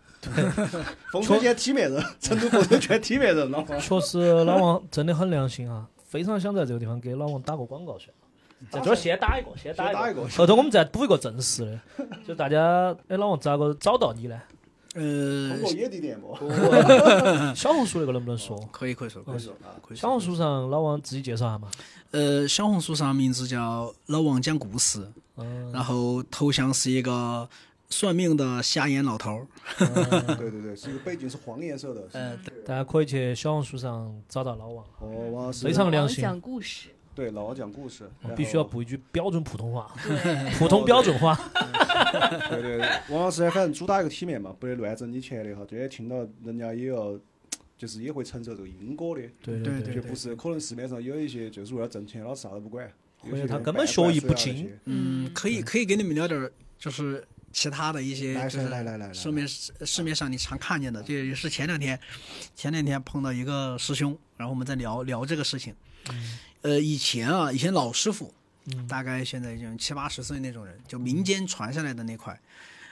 [1.12, 3.68] 风水圈体面人，成都朋友圈体面人，老王。
[3.80, 8.68] 确实老王真的很良心啊，非常想在这个地方给老王打个广告算了。
[8.72, 11.66] 在这儿先打一个，先打一个，先打一个后头我们再补一个正式
[11.98, 14.42] 的，就大家，哎，老王咋个找到你呢？
[14.96, 16.38] 呃通，过野地电波，
[17.54, 18.58] 小红书那个能不能说？
[18.72, 20.02] 可以可以说，可以说，啊，可以说。
[20.02, 21.70] 小红书上老王自己介绍下嘛。
[22.12, 27.48] 呃，小红书上名字叫老王讲故事，嗯，然后头像是一个
[27.90, 29.48] 算命的瞎眼老头儿。
[30.38, 32.08] 对对对，是一个背景是黄颜色的。
[32.14, 39.92] 嗯，大家可以去小红书上找到老王，非常良心讲故事，对老王讲故事，必须要补一句标准普通话，
[40.58, 41.38] 普通标准话。
[42.50, 42.88] 对 对，对。
[43.10, 45.66] 王老师呢，反正主打一个体面嘛，不得乱挣你钱的哈。
[45.70, 47.18] 这些听到人家也要，
[47.78, 52.90] 就是也会承受这个因果的，对对对就不是可能市面上有一些就是为了挣钱，老师啥都不管，
[53.20, 62.00] 或者他根本学艺不精嗯，可以可以给你们聊点儿，就是其他的一些，就是来来来来市面市面上你常看见的，这也是前两天
[62.56, 65.74] 前两天碰到一个师兄，然后我们在聊聊这个事情。
[66.62, 68.34] 呃，以前啊，以前老师傅，
[68.74, 72.40] 嗯大概现在已经七八十岁那种人，就民间传下来的那块，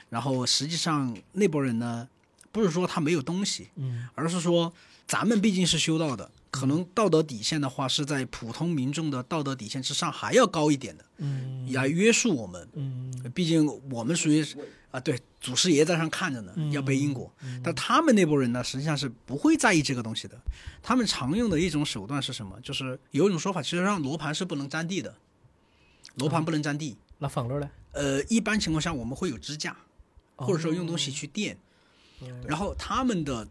[0.10, 2.08] 然后实际上那波人呢，
[2.52, 4.72] 不是说他没有东西，嗯而是说
[5.08, 12.68] 咱们毕竟是修道的，可能道德底线的话是在普通民众的道德底线之上还要高一点的，嗯来约束我们。
[12.74, 14.46] 嗯毕竟我们属于
[14.92, 17.34] 啊，对，祖师爷在上看着呢，嗯要背因果。
[17.64, 20.40] 但他们那波人呢，实际上是不会在意这个东西的。
[20.84, 22.60] 他们常用的一种手段是什么？
[22.62, 25.16] 就是有一种说法，其实让罗盘是不能沾地的，
[26.16, 26.98] 罗盘不能占地。
[27.18, 27.70] 那放哪儿呢？
[27.92, 29.76] 呃，一般情况下我们会有支架，
[30.38, 31.58] 哦或者说用东西去垫。
[32.48, 33.48] 然后他们的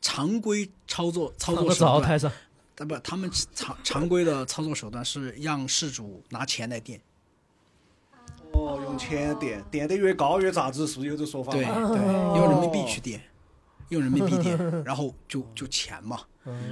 [0.00, 2.30] 常规操作操作手段，灶台上。
[2.30, 2.36] 啊
[2.86, 6.98] 不，他们常常规的操作手段是让事主拿钱来垫。
[8.52, 11.62] 哦，用钱垫，垫得越高越咋子，是不是有这说法对？
[11.62, 13.22] 对，用人民币去垫，
[13.90, 16.20] 用人民币垫， 然后就就钱嘛。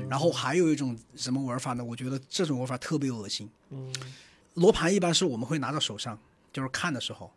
[0.09, 1.84] 然后还有一种什么玩法呢？
[1.84, 3.49] 我觉得这种玩法特别恶心。
[4.59, 6.18] 嗯罗盘一般是我们会拿到手上，
[6.52, 7.32] 就是看的时候，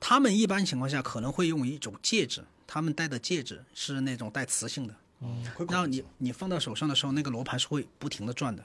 [0.00, 4.94] 他们一般情况下可能会用一种戒指，他们戴的戒指是那种带磁性的，
[5.54, 8.64] 会然后你你放到手上的时候，那个罗盘是会不停的转的，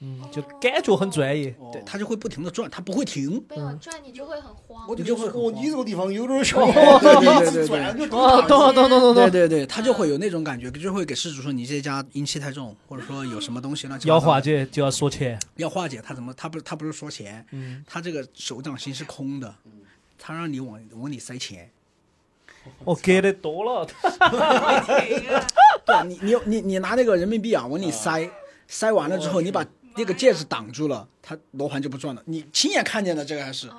[0.00, 1.54] 嗯，就感觉很专业。
[1.72, 3.42] 对，他就会不停的转，他不会停。
[3.48, 4.94] 没有转你就会很慌我。
[4.94, 7.66] 就就会哦，你这个地方有点小，对对对。
[9.14, 15.38] 对对对，他就会有那种感觉，就会给事主说你这家阴气太重，或者说有什么东西乱七八糟的要化解就要说钱。
[15.56, 19.54] 要化解，他怎么他不他不是说钱，嗯他这个手掌心是空的，
[20.18, 21.70] 他让你往往里塞钱。
[22.84, 23.86] 哦，给的多了。
[25.86, 28.28] 对你你你你拿那个人民币啊往里塞，
[28.66, 29.64] 塞完了之后，你把
[29.96, 32.22] 那个戒指挡住了，它罗盘就不转了。
[32.26, 33.76] 你亲眼看见的这个还是，哦，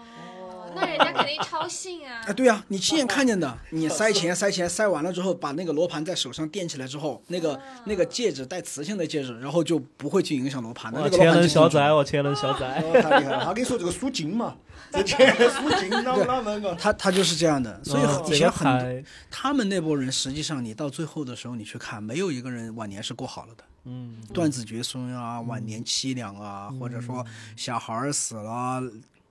[0.76, 2.34] 那人家肯定超信啊啊，。
[2.34, 11.00] 对啊，你亲眼看见的，你塞钱塞钱塞完了之后，把那个罗盘在手上垫起来之后，那个那个戒指带磁性的戒指，然后就不会去影响罗盘的。
[11.00, 12.84] 哇，那个罗钱盘就进去能消灾哦，钱能消灾。
[12.86, 13.44] 哦，太厉害了！
[13.46, 14.56] 他跟你说这个输金嘛，
[14.92, 16.76] 这钱输金，哪哪门个？
[16.76, 23.64] 他他就是这样的，所以以前很他们那波人，实际上你到最后的时候，你去看，没有一个人晚年是过好了的。
[23.90, 28.82] 嗯，断子绝孙啊，晚年凄凉啊，或者说小孩儿死了，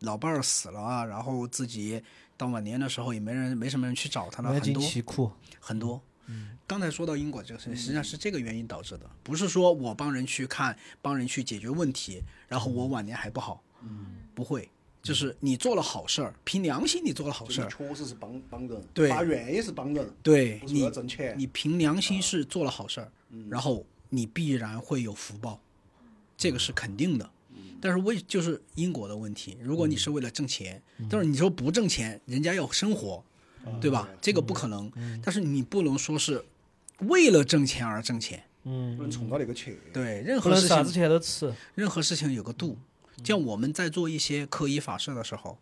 [0.07, 2.03] 老伴儿死了啊，然后自己
[2.39, 5.31] 到晚年的时候也没人没什么人去找他了，很多凄苦。
[5.61, 6.01] 很多。
[6.29, 14.69] 嗯刚才说到因果这个事情，实际上是这个原因导致的，不是说我帮人去看，帮人去解决问题，然后我晚年还不好，嗯不会，
[15.03, 21.35] 就是你做了好事儿，凭良心你做了好事儿，确实是帮帮人，对法院也是帮人，对你挣钱。
[21.39, 25.61] 你凭良心是做了好事儿，嗯然后你必然会有福报，
[26.37, 27.31] 这个是肯定的。
[27.77, 33.23] 嗯但是为就是因果的问题，如果你是为了挣钱，但是你说不挣钱，人家要生活，
[33.67, 34.09] 嗯对吧？
[34.21, 34.91] 这个不可能。
[35.23, 36.45] 但是你不能说是
[37.01, 39.79] 为了挣钱而挣钱，嗯不，能冲到那个去。
[39.93, 41.53] 对，任何事能啥子情钱都吃。
[41.75, 42.79] 任何事情有个度。
[43.25, 45.59] 像我们在做一些科医法事的时候，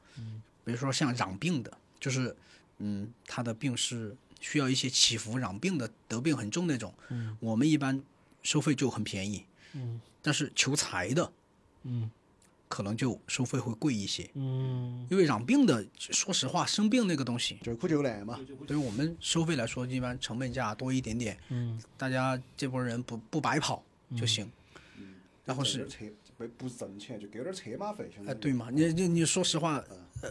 [0.65, 2.37] 比如说像染病的，就是
[2.79, 6.93] 嗯，他的病是需要一些祈福染病的，得病很重那种，
[7.41, 8.03] 我们一般
[8.43, 9.45] 收费就很便宜。
[9.75, 11.31] 嗯但是求财的
[11.85, 12.11] 嗯。
[12.67, 15.07] 可能就收费会贵一些，嗯。
[15.11, 21.81] 因为染病的，说实话，生病那个东西，救苦就难嘛，对于我们收费来说，一般成本价多一点点，嗯。
[21.97, 23.83] 大家这波人不不白跑
[24.17, 24.45] 就行。
[24.99, 25.15] 嗯
[25.45, 26.07] 然后是车
[26.39, 28.71] 不不是挣钱，就给点车马费，哎，对嘛？
[28.73, 29.75] 你你你说实话，
[30.23, 30.31] 呃，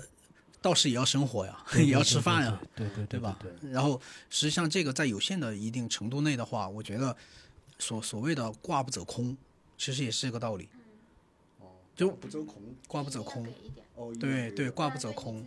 [0.59, 3.37] 道士也要生活呀，也要吃饭呀，对对对吧？
[3.39, 3.69] 对？
[3.69, 4.01] 然后
[4.31, 7.15] 实际上这个在有限的一定程度内的话，我觉得
[7.77, 9.37] 所所谓的挂不走空，
[9.77, 10.67] 其实也是一个道理，
[11.95, 12.61] 就不走空。
[12.87, 13.45] 挂不走空。
[14.19, 15.45] 对对，挂不走空，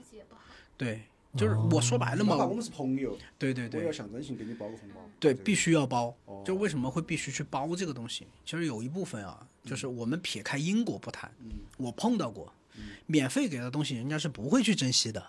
[0.76, 1.02] 对，
[1.36, 3.80] 就是我说白了嘛，我们是朋友，对对对。
[3.80, 5.00] 我要象征性给你包个红包。
[5.18, 6.16] 对，必须要包。
[6.26, 6.42] 哦。
[6.46, 8.26] 就为什么会必须去包这个东西？
[8.44, 11.30] 其实有一部分啊，就是我们撇开因果不谈，
[11.76, 12.52] 我碰到过，
[13.06, 15.26] 免费给的东西，人家是不会去珍惜的，哦，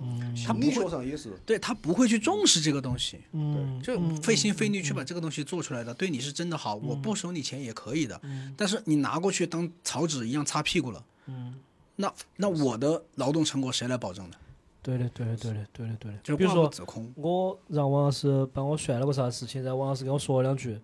[0.00, 3.20] 嗯心理学上也是，对他不会去重视这个东西。
[3.32, 8.20] 嗯，就费心费力去把这个东西做出来的，对你是真的好，我不收你钱也可以的。
[8.56, 11.54] 但是你拿过去当草纸一样擦屁股了，嗯，
[11.96, 14.36] 那那我的劳动成果谁来保证呢？
[14.82, 16.18] 对的对的对的对的对的。
[16.22, 16.70] 就比如说。
[17.16, 20.80] 我让王老师帮我算了个啥事情，然后王老师跟我说了两句，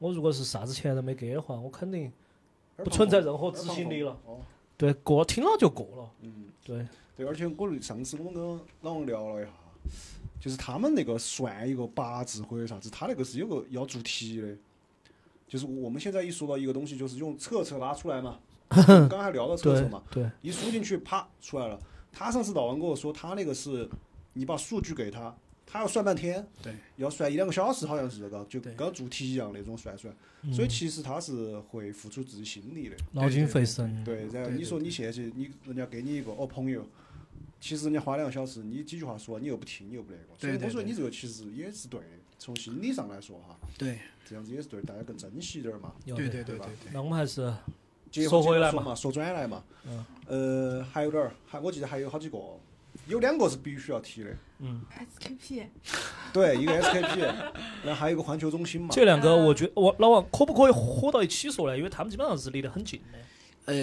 [0.00, 2.10] 我如果是啥子钱都没给的话，我肯定
[2.76, 4.18] 不存在任何执行力了。
[4.26, 4.40] 哦，
[4.76, 6.10] 对过听了就过了。
[6.22, 6.84] 嗯，对，
[7.18, 8.42] 对，而且我上次我们跟
[8.82, 9.50] 老王聊了一下，
[10.40, 14.56] 就是他们那个算一个八字或者啥子，他那个是有个要做题的。
[15.48, 18.38] 就是我们现在一说到一个东西，就是用测测拉出来嘛，
[18.68, 21.80] 刚刚还聊到测测嘛，对，一输进去，啪出来了。
[22.12, 23.88] 他上次老王跟我说，他那个是
[24.34, 25.34] 你把数据给他，
[25.66, 30.14] 他要算半天，对，要算一两个小时，好像是这个，就对跟做题一样那种算算。
[30.52, 32.96] 所以其实他是会付出自己心力的。
[33.12, 34.04] 脑筋费神。
[34.04, 36.86] 对，然后你说你现在去你人家给你一个哦朋友，
[37.60, 42.06] 其实人家花两个小时，你几句话说，你又不听，你又不那个，所以对对对我说你这个其实也是对的，
[42.38, 45.92] 从心理上来说哈，对这样子也是对，大家更珍惜点儿嘛。
[46.04, 46.92] 对对对对对对。
[46.92, 47.52] 那我们还是
[48.10, 49.64] 结说回来嘛说转来嘛。
[49.86, 50.04] 嗯。
[50.26, 52.38] 呃，还有点儿，还我记得还有好几个，
[53.06, 54.36] 有两个是必须要提的。
[54.58, 54.82] 嗯
[55.18, 55.66] ，SKP
[56.32, 57.18] 对，一个 SKP，
[57.84, 58.88] 然后还有一个环球中心嘛。
[58.92, 61.76] 这两个我觉我老王可不可以合到一起说呢？
[61.76, 63.18] 因为他们基本上是离得很近的。
[63.68, 63.74] 呃，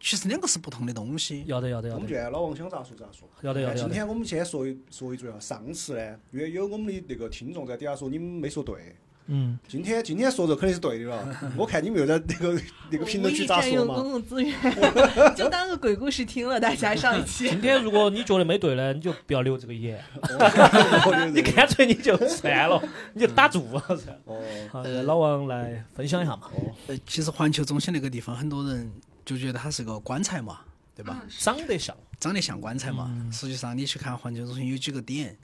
[0.00, 1.44] 其实两个是不同的东西。
[1.46, 3.28] 要得要得要得我们就按老王想咋说咋说。
[3.42, 3.84] 要得要得要得。
[3.84, 11.36] 今天我们先说一说一嘴啊，上次呢，因为有我们的那个听众在底下说你们没说对，嗯，今天今天说这肯定是对的了。
[11.58, 12.60] 我看你们又在那个
[12.90, 14.00] 那个评论区咋占用说嘛？
[14.00, 14.54] 公共资源，
[15.36, 16.58] 就当个鬼故事听了。
[16.58, 24.18] 大家上一期今天如果你觉得没对呢，你就不要留这个言，哦你干脆你就算了，你就打住了噻。
[24.24, 24.40] 哦
[24.72, 28.90] 好，那老王来分享一下嘛，哦，呃，其实环球中心那个地方，很多人
[29.28, 30.60] 就觉得它是个棺材嘛，
[30.96, 31.22] 对吧？
[31.38, 33.28] 长得像，长得像棺材嘛。
[33.30, 35.36] 实际上，你去看环球中心有几个点，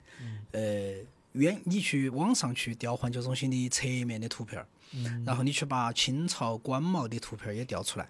[0.53, 0.95] 呃，
[1.33, 4.67] 远你去网上去调环球中心的侧面的图片儿，
[5.23, 8.09] 然后你去把清朝官帽的图片儿也调出来，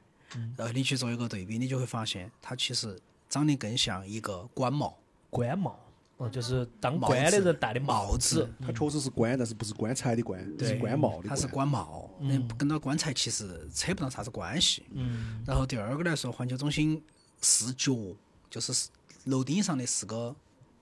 [0.55, 2.97] 然后你去做一个对比，你就会发现它其实
[3.27, 4.97] 长得更像一个官帽。
[5.29, 5.77] 官帽，
[6.17, 8.49] 哦，就是当官的人戴的帽子子。
[8.65, 11.45] 它确实是官，但是不是棺材的棺，是官帽的它是。
[11.47, 14.83] 官帽，那跟到棺材其实扯不到啥子关系。
[14.93, 17.03] 嗯然后第二个来说，环球中心
[17.41, 18.15] 视角，
[18.49, 18.89] 就是
[19.25, 20.35] 楼顶上的四个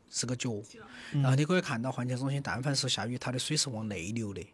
[0.09, 0.61] 四个角，
[1.11, 4.45] 然后你可以看到环球中心，但凡是下雨，它的水是往内流的。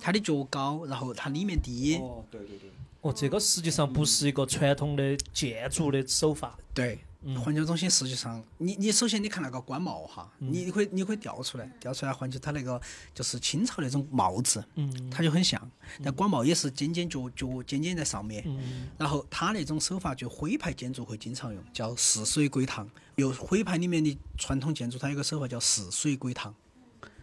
[0.00, 2.70] 它的脚高，然后它里面低，哦，对对对，
[3.02, 6.98] 哦，这个实际上不是一个传统的建筑的手法，对，
[7.38, 12.80] 环球中心实际上，你你首先你看那个官帽哈，你你可以你可以调出来，调出来环球它那个
[13.14, 15.10] 就是清朝那种帽子，嗯。
[15.10, 15.70] 它就很像。
[16.02, 18.88] 但官帽也是尖尖角角尖尖在上面，嗯。
[18.96, 22.88] 然后它那种手法就徽派建筑会经常用，叫四水归堂。
[23.16, 26.54] 有徽派里面的传统建筑，它有个手法叫四水归堂，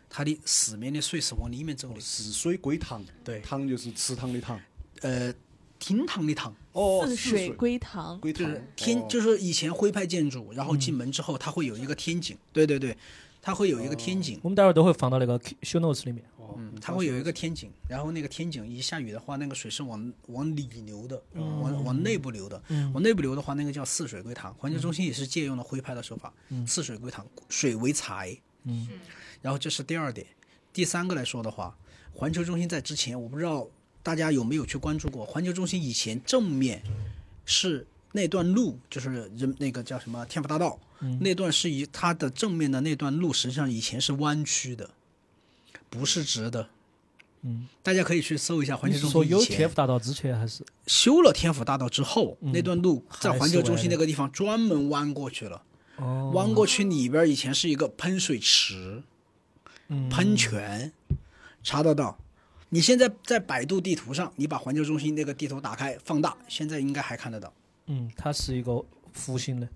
[0.10, 3.40] 它的四面的水是往里面走的，四水归堂，对。
[3.42, 4.60] 堂就是池塘的堂。
[5.02, 5.34] 呃，
[5.80, 6.56] 厅堂的堂。
[6.74, 7.50] 哦，似四水。
[7.52, 8.20] 归堂。
[8.20, 9.06] 归堂，天，哦。
[9.10, 12.96] 就是以前徽派建筑，然后进门之后，它会有一个天井，对对对，
[13.42, 16.24] 它会有一个天井，我们待会儿都会放到那个 show notes 里面。
[16.38, 22.92] 哦嗯，它会有一个天井，然后那个天井一下雨的话，那个水是往往里流的，往往内部流的，嗯。
[22.94, 24.54] 往内部流的话，那个叫四水归堂。
[24.56, 26.34] 环球中心也是借用了徽派的手法，
[26.66, 28.88] 四水归堂，水为财，嗯。
[29.42, 30.26] 然后这是第二点，
[30.72, 31.78] 第三个来说的话，
[32.14, 33.68] 环球中心在之前，我不知道
[34.08, 36.82] 大家有没有去关注过，环球中心以前正面
[37.44, 40.80] 是那段路，就是人那个叫什么天府大道，
[41.20, 44.90] 那段是以它的正面的那段路，实际上以前是弯曲的，
[45.90, 46.70] 不是直的。
[47.42, 50.64] 嗯，大家可以去搜一下环球中心以前有天府大道之前还是？
[50.86, 55.62] 修了天府大道之后，那段路在环球中心那个地方专门弯过去了。
[55.98, 59.04] 哦，弯过去里边以前是一个喷水池，
[59.90, 60.94] 嗯喷泉，
[61.62, 62.18] 查得到。
[62.70, 67.54] 你现在在百度地图上，你把环球中心那个地图打开放大，现在应该还看得到
[67.86, 68.84] 嗯，它是一个
[69.16, 69.68] 弧形的。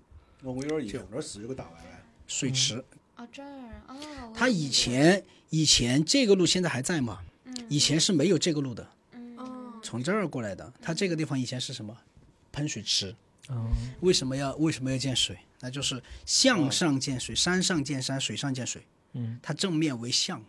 [0.42, 2.04] 哦我有点印象，那儿是有个大歪歪。
[2.26, 2.84] 水池。
[3.16, 3.48] 哦这儿
[3.88, 7.20] 哦，它以前以前这个路现在还在吗？
[7.68, 9.36] 以前是没有这个路的，嗯，
[9.82, 10.72] 从这儿过来的。
[10.80, 11.96] 它这个地方以前是什么？
[12.50, 13.14] 喷水池。
[13.48, 13.68] 哦，
[14.00, 15.38] 为什么要为什么要建水？
[15.60, 18.82] 那就是向上建水，山上建山，水上建水。
[19.12, 20.42] 嗯，它正面为向，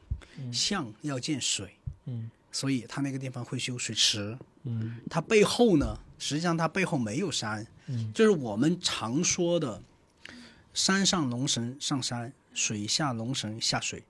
[0.51, 1.75] 向要建水。
[2.06, 4.38] 嗯，所以他那个地方会修水池。
[4.66, 9.82] 嗯它背后呢，实际上它背后没有山，嗯就是我们常说的
[10.74, 14.01] “山上龙神上山，水下龙神下水”，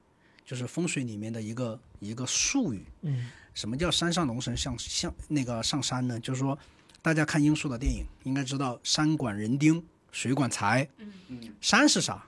[0.46, 2.86] 就是风水里面的一个一个术语。
[3.02, 6.20] 嗯什么叫山上龙神上上那个上山呢？
[6.20, 6.58] 就是说，
[7.04, 10.88] 大家看英叔的电影应该知道，山管人丁，水管财。
[10.98, 12.26] 嗯，山是啥？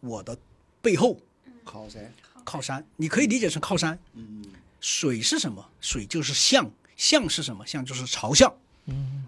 [0.00, 0.38] 我的
[0.80, 1.20] 背后
[1.64, 2.12] 靠山。
[2.44, 3.98] 靠山，你可以理解成靠山。
[4.14, 4.44] 嗯，
[4.80, 5.70] 水是什么？
[5.80, 7.66] 水就是向，向是什么？
[7.66, 8.52] 向就是朝向。
[8.86, 9.24] 嗯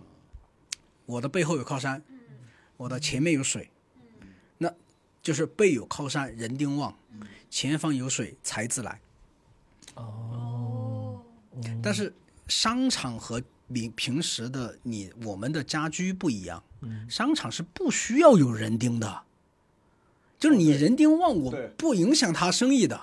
[1.06, 2.00] 我的背后有靠山，
[2.76, 3.68] 我的前面有水，
[4.58, 4.72] 那
[5.20, 6.94] 就是背有靠山，人丁旺；
[7.50, 9.00] 前方有水，财自来。
[9.96, 11.20] 哦，
[11.82, 12.14] 但是
[12.46, 16.62] 商场和你平时的你我们的家居不一样，
[17.08, 19.22] 商场是不需要有人丁的，
[20.38, 23.00] 就是你人丁旺，我不影响他生意的。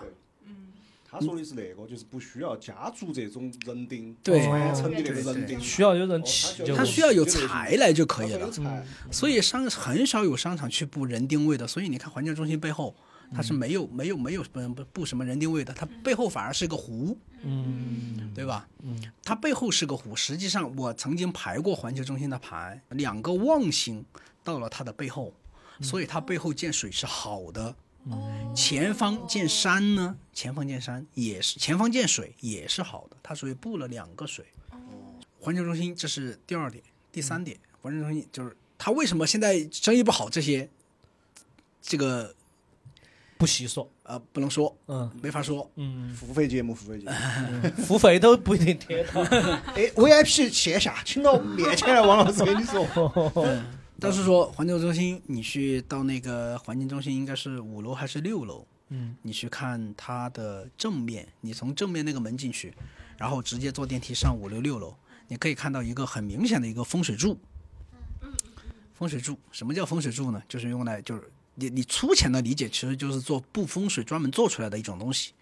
[1.10, 8.52] 他说的是那个，就是不需要家族这种人丁，对传承的那个人丁，需要有人哦气他需要有财来就可以了
[9.10, 12.94] 所以商很少有商场去布人丁位的，所以你看环球中心背后，
[13.34, 18.68] 它是没有没有没有不不布什么人丁位的，它背后反而是个湖，嗯对吧？
[18.84, 20.16] 嗯，它背后是个湖。
[20.16, 24.06] 实际上，我曾经排过环球中心的盘，两个旺星
[24.44, 25.34] 到了它的背后，
[25.82, 27.74] 所以它背后见水是好的。
[28.56, 34.46] 前方见山呢，前方见山也是前方见水也是好的，它属于布了两个水。
[35.40, 40.30] 环球中心这是第二点，第三点，环球中心就是它为什么现在生意不好？
[40.30, 40.68] 这些
[41.82, 42.34] 这个
[43.38, 43.90] 不细说。
[44.04, 45.70] 呃不能说，嗯没法说。
[45.76, 47.70] 嗯，付费节目，付费节目。
[47.84, 49.22] 付费都不一定贴到。
[49.76, 52.86] 哎，VIP 线下，请到面前来，王老师跟你说。
[54.00, 58.66] 但是说环球中心，你去到那个环境中心，应该是五楼还是六楼？
[58.90, 62.74] 嗯，你去看它的正面，你从正面那个门进去，
[63.18, 64.96] 然后直接坐电梯上五楼、六楼，
[65.28, 67.38] 你可以看到一个很明显的一个风水柱。
[68.94, 70.42] 风水柱，什么叫风水柱呢？
[70.48, 75.34] 就是用来就是你你粗浅的理解，其实就是做布风水专门做出来的一种东西。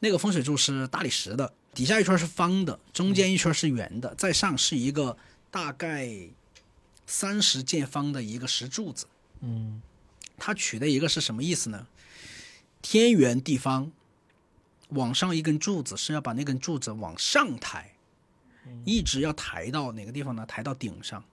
[0.00, 5.16] 那个风水柱是大理石的，底下一圈是方的，中间一圈是圆的，在上是一个
[5.50, 6.08] 大概
[7.08, 9.06] 三十见方的一个石柱子。
[9.40, 9.82] 嗯
[10.36, 11.88] 它取的一个是什么意思呢？
[12.80, 13.90] 天圆地方，
[14.90, 17.92] 往上一根柱子是要把那根柱子往上抬，
[18.84, 20.46] 一直要抬到哪个地方呢？
[20.46, 21.24] 抬到顶上。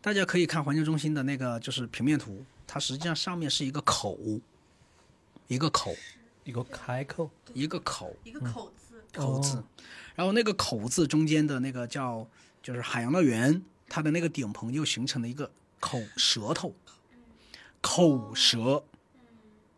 [0.00, 4.16] 大家可以看环球中心的那个就是平面图，它实际上上面是一个口，
[5.48, 5.94] 一个口，
[6.44, 7.30] 一个开口。
[7.52, 9.64] 一个口，一个口字，口字哦，
[10.14, 12.26] 然后那个口字中间的那个叫
[12.62, 16.74] 就是海洋乐园，它的那个顶棚又形成了一个口舌头，
[17.80, 18.84] 口舌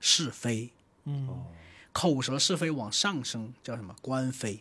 [0.01, 0.71] 是非，
[1.05, 1.45] 嗯
[1.93, 4.61] 口舌是非往上升叫什么官非，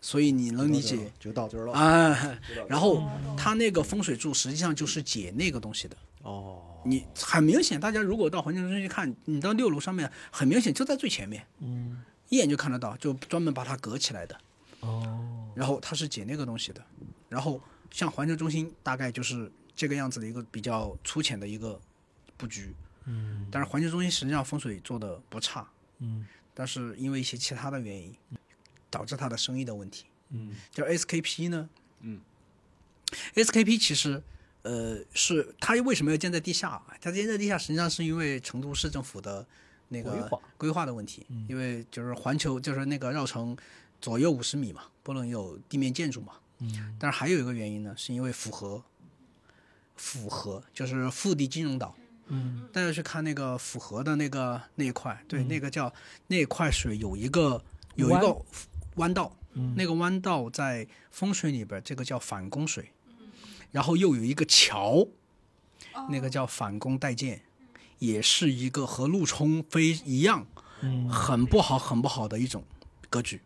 [0.00, 1.72] 所以你能理解就到这儿了。
[1.72, 2.38] 啊。
[2.68, 3.02] 然后
[3.36, 14.38] 它那个风水柱实际上就是解那个东西的，哦，你很明显，大家如果到环境中心去看，你到六楼上面，很明显就在最前面，嗯，一眼就看得到，就专门把它隔起来的。
[14.80, 16.84] 哦，然后它是解那个东西的，
[17.28, 17.60] 然后
[17.90, 21.80] 像环球中心大概就是这个样子的一个比较粗浅的一个
[22.36, 22.74] 布局。
[23.06, 25.66] 嗯但是环球中心实际上风水做的不差，
[25.98, 28.14] 嗯但是因为一些其他的原因，
[28.90, 30.04] 导致它的生意的问题。
[30.28, 31.68] 嗯叫 SKP 呢？
[32.00, 32.20] 嗯
[33.34, 34.22] ，SKP 其实
[34.62, 36.86] 呃是它为什么要建在地下啊？
[37.00, 39.44] 它建在地下实际上是因为成都市政府的
[39.88, 43.56] 那个规划规划的问题，因为就是环球就是那个绕城
[44.00, 46.34] 左右五十米嘛，不能有地面建筑嘛。
[46.60, 46.96] 嗯。
[46.98, 48.82] 但是还有一个原因呢，是因为符合
[49.96, 51.94] 符合就是腹地金融岛。
[52.28, 52.68] 嗯。
[52.72, 55.92] 大家去看那个符合的那个那一块，对，那个叫
[56.28, 57.62] 那块水有一个
[57.96, 58.36] 有一个
[58.96, 59.74] 弯道，嗯。
[59.76, 62.92] 那个弯道在风水里边，这个叫反攻水，
[63.72, 65.06] 然后又有一个桥，
[66.08, 67.42] 那个叫反攻带剑，
[67.98, 70.46] 也是一个和陆冲飞一样
[70.82, 71.08] 嗯。
[71.08, 72.64] 很不好很不好的一种
[73.08, 73.40] 格局。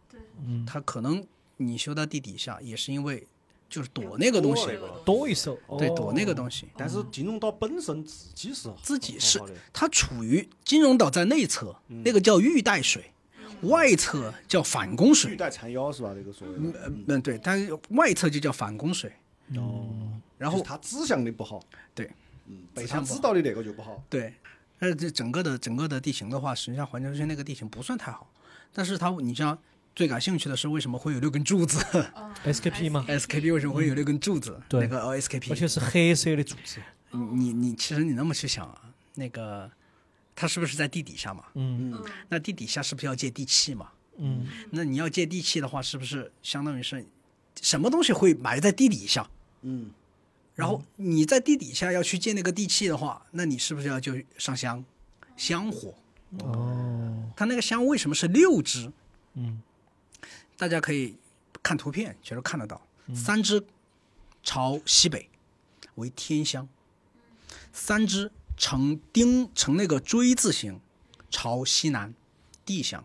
[0.45, 3.27] 嗯，它可能你修到地底下，也是因为
[3.69, 4.69] 就是躲那个东西，
[5.05, 6.69] 躲一手，对，哦躲那个东西。
[6.77, 9.41] 但是金融岛本身自己是自己是
[9.73, 13.11] 它处于金融岛在内侧，那个叫玉带水，
[13.63, 15.37] 外侧叫反弓玉水。
[15.37, 16.13] 带缠腰是吧？
[16.15, 19.13] 这个所谓的，嗯嗯，对，但是外侧就叫反弓水。
[19.57, 19.87] 哦，
[20.39, 21.63] 然后就是他指向的不好，
[21.95, 22.11] 对，
[22.47, 24.33] 嗯，被他指向不知道的那个就不好，对，
[24.79, 28.27] 但是这整个的整个的地形的话，实际上环球中心那个地形不算太好，
[28.73, 29.57] 但是它你像
[29.95, 31.79] 最感兴趣的是为什么会有六根柱子，
[32.45, 34.61] SKP 吗？？SKP 为什么会有六根柱子？
[34.69, 36.81] 对那个而 OSKP，而且是黑色的柱子，
[37.13, 38.81] 你你你其实你那么去想啊，
[39.15, 39.71] 那个
[40.35, 41.45] 它是不是在地底下嘛？
[41.55, 43.89] 嗯那地底下是不是要接地气嘛？
[44.17, 47.05] 嗯那你要接地气的话，是不是相当于是
[47.61, 49.29] 什么东西会埋在地底下？
[49.63, 49.91] 嗯，
[50.57, 54.85] 然后你在地底下要去建那个地气的话，那你是不是要就上香、
[55.37, 55.95] 香火？
[56.41, 58.91] 哦，它那个香为什么是六支？
[59.35, 59.61] 嗯
[60.57, 61.17] 大家可以
[61.63, 62.81] 看图片，其实看得到，
[63.15, 63.65] 三只
[64.43, 65.29] 朝西北
[65.97, 66.69] 为天香，
[67.73, 70.81] 三只呈丁呈那个锥字形
[71.31, 72.15] 朝西南
[72.65, 73.05] 地香。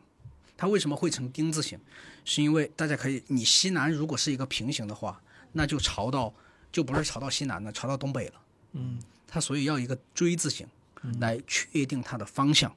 [0.55, 1.79] 它为什么会呈丁字形？
[2.25, 5.21] 是因为大家可以，你西南如果是一个平行的话，
[5.53, 6.33] 那就朝到
[6.71, 8.41] 就不是朝到西南了，朝到东北了。
[8.73, 10.67] 嗯，它所以要一个锥字形
[11.19, 12.75] 来确定它的方向，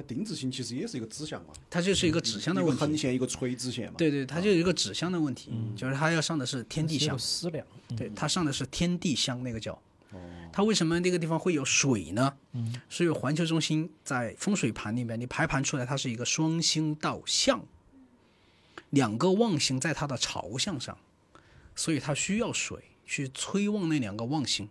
[0.00, 2.76] 它丁字形其实也是一个指向嘛，它就是一个指向的问题。
[2.76, 9.72] 一个横线，一个垂直线嘛，对对，它就有一个指向的问题，嗯就是它要上的是天地香是有，思量，对，它上的是天地香那个叫。
[9.72, 10.20] 哦
[10.50, 12.34] 它为什么那个地方会有水呢？
[12.52, 17.62] 嗯，是因为环球中心在风水盘里面，你排盘出来它是一个双星到向，
[18.90, 20.96] 两个旺星在它的朝向上，
[21.76, 24.70] 所以它需要水去催旺那两个旺星，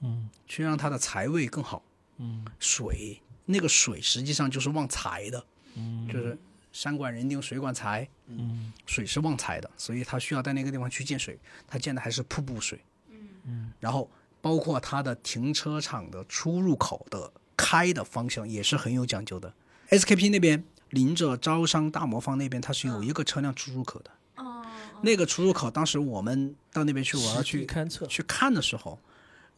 [0.00, 1.84] 嗯去让它的财位更好。
[2.18, 6.38] 嗯水那个水实际上就是旺财的，嗯就是
[6.72, 12.80] 山管人丁，水管财，嗯水是旺财的，所以他需要在那个地方去建水，他建的还是瀑布水。
[13.10, 14.08] 嗯嗯，然后
[14.40, 19.52] 包括它的停车场的出入口的开的方向也是很有讲究的。
[19.90, 24.10] SKP 那边临着招商大魔方那边，它是有一个车辆出入口的。
[24.36, 24.64] 哦，
[25.02, 28.98] 那个出入口，当时我们到那边去玩去勘测，去看的时候，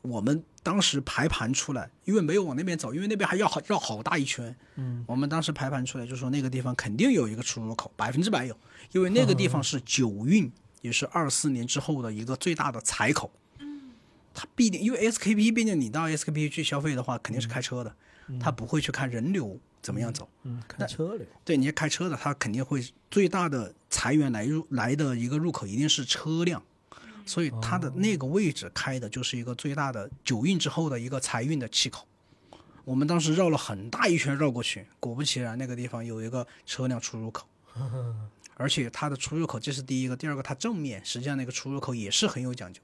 [0.05, 4.55] 我们当时排盘出来，因为没有往那边走，因为那边还要好绕好大一圈。
[4.77, 8.57] 嗯，我们当时排盘出来就说那个地方肯定有一个出入口，百分之百有，
[8.93, 10.53] 因为那个地方是九运，
[10.83, 13.33] 也是二四年之后的一个最大的财口。
[13.59, 13.81] 嗯
[14.37, 17.95] 它必定，因为 SKP 毕竟你到 SKP 去消费的话，肯定是开车的，
[18.41, 20.29] 他不会去看人流怎么样走。
[20.43, 26.61] 嗯，看车流，对，你要开车的，他肯定会最大的财源来入来的一个入口一定是车辆，
[27.25, 32.07] 所以它的那个位置开的就是一个最大的九运之后的一个财运的气口。
[32.85, 37.47] 我们当时绕了很大一圈绕过去，果不其然，那个地方有一个车辆出入口，
[38.57, 42.83] 而且它的出入口这是第一个，第二个它正面实际上那个出入口也是很有讲究，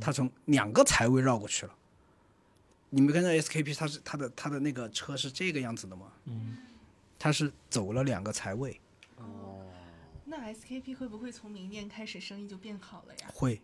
[0.00, 1.74] 它从两个财位绕过去了。
[2.88, 6.06] 你们看到 SKP 它是它的它的那个车是这个样子的吗？
[6.24, 6.56] 嗯，
[7.18, 8.80] 它是走了两个财位，
[9.16, 9.66] 哦
[10.24, 13.28] 那 SKP 会不会从明年开始生意就变好了呀？
[13.34, 13.60] 会。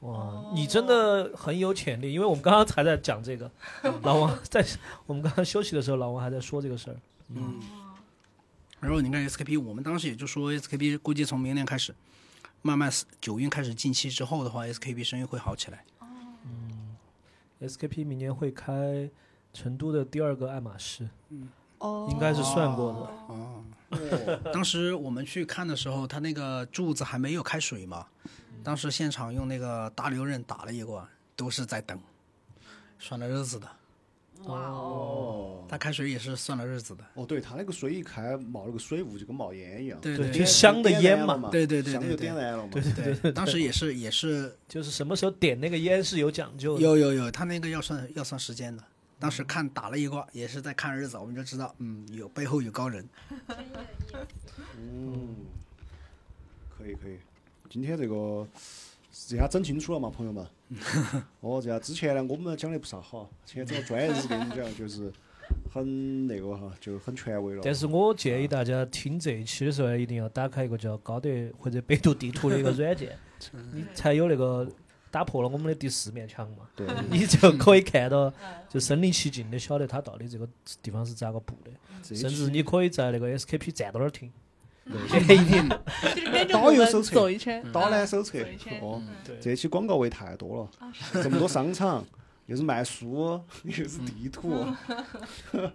[0.00, 3.50] 哇，你真的很有潜力，因为我们刚刚才在讲这个，
[4.02, 4.64] 老王在
[5.06, 6.96] 我们刚刚休息的时候，老王还在说这个事儿，
[7.34, 7.60] 嗯，
[8.80, 11.94] 然后你看 SKP，我们当时也就说 SKP 估计从明年开始，
[12.62, 15.84] 慢慢九运开始进期之后的话，SKP 生意会好起来。
[16.00, 16.96] 嗯。
[17.60, 19.10] SKP 明年会开
[19.52, 21.08] 成都的第二个爱马仕，
[21.78, 23.34] 哦应该是算过的。
[23.34, 23.64] 哦，
[24.52, 28.06] 当时我们去看的时候，他那个柱子还没有开水嘛，
[28.62, 31.98] 当时现场用那个大溜刃打了一罐，都是在等。
[33.00, 33.68] 算了日子的，
[34.46, 37.04] 哇哦，他开水也是算了日子的。
[37.14, 40.00] 哦，对，他那个水一开冒了个水雾，就跟冒烟一样。
[40.00, 42.70] 对对对就香的烟嘛嘛，对对对香就对对点燃了嘛。
[42.72, 46.80] 对对对，当时也是也是就是什么时候点那个烟是有讲究的。
[46.80, 48.82] 有有有，他那个要算要算时间的。
[49.20, 53.08] 当时看打了一卦，也是在看日子，我们就知道，嗯，有背后有高人。
[54.76, 55.36] 嗯，
[56.76, 57.16] 可以可以。
[57.68, 58.46] 今天这个
[59.12, 60.46] 这下整清楚了嘛，朋友们。
[61.40, 65.12] 哦，这下之前呢，我们讲的不啥好，现在找专业人士跟你讲，就是
[65.72, 67.62] 很那个哈，就很权威了。
[67.64, 73.16] 但是我建议大家听这一期的时候，一定要打开一个叫高德或者百度地图的一个软件，
[73.72, 74.70] 你才有那个
[75.10, 76.68] 打破了我们的第四面墙嘛。
[76.76, 78.32] 对，你就可以看到，
[78.68, 80.46] 就身临其境的晓得它到底这个
[80.82, 81.70] 地方是咋个布的，
[82.14, 84.30] 甚至你可以在那个 SKP 站到那儿听。
[84.88, 85.68] 对一定
[86.14, 87.64] 就是跟着我们导游手册走一圈。
[87.72, 88.38] 导览手册
[88.80, 89.36] 哦，对。
[89.40, 90.92] 这期广告位太多了，
[91.22, 92.04] 这么多商场，
[92.46, 94.66] 又是卖书，又是地图，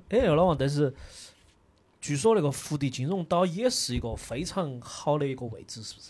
[0.09, 0.93] 哎，老王，但是
[2.01, 6.09] 据说那个福地金融岛也是一个非常好的一个位置，是不是？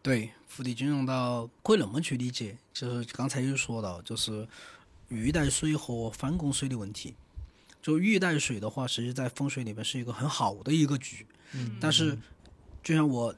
[0.00, 4.46] 对，福地金融岛可以那么去理解，就是刚才有说到，就是
[5.08, 7.14] 玉带水和反供水的问题。
[7.82, 11.76] 就玉带水的话，实际在风水里面是一个很好的一个局，嗯。
[11.78, 12.16] 但是
[12.84, 13.34] 就像我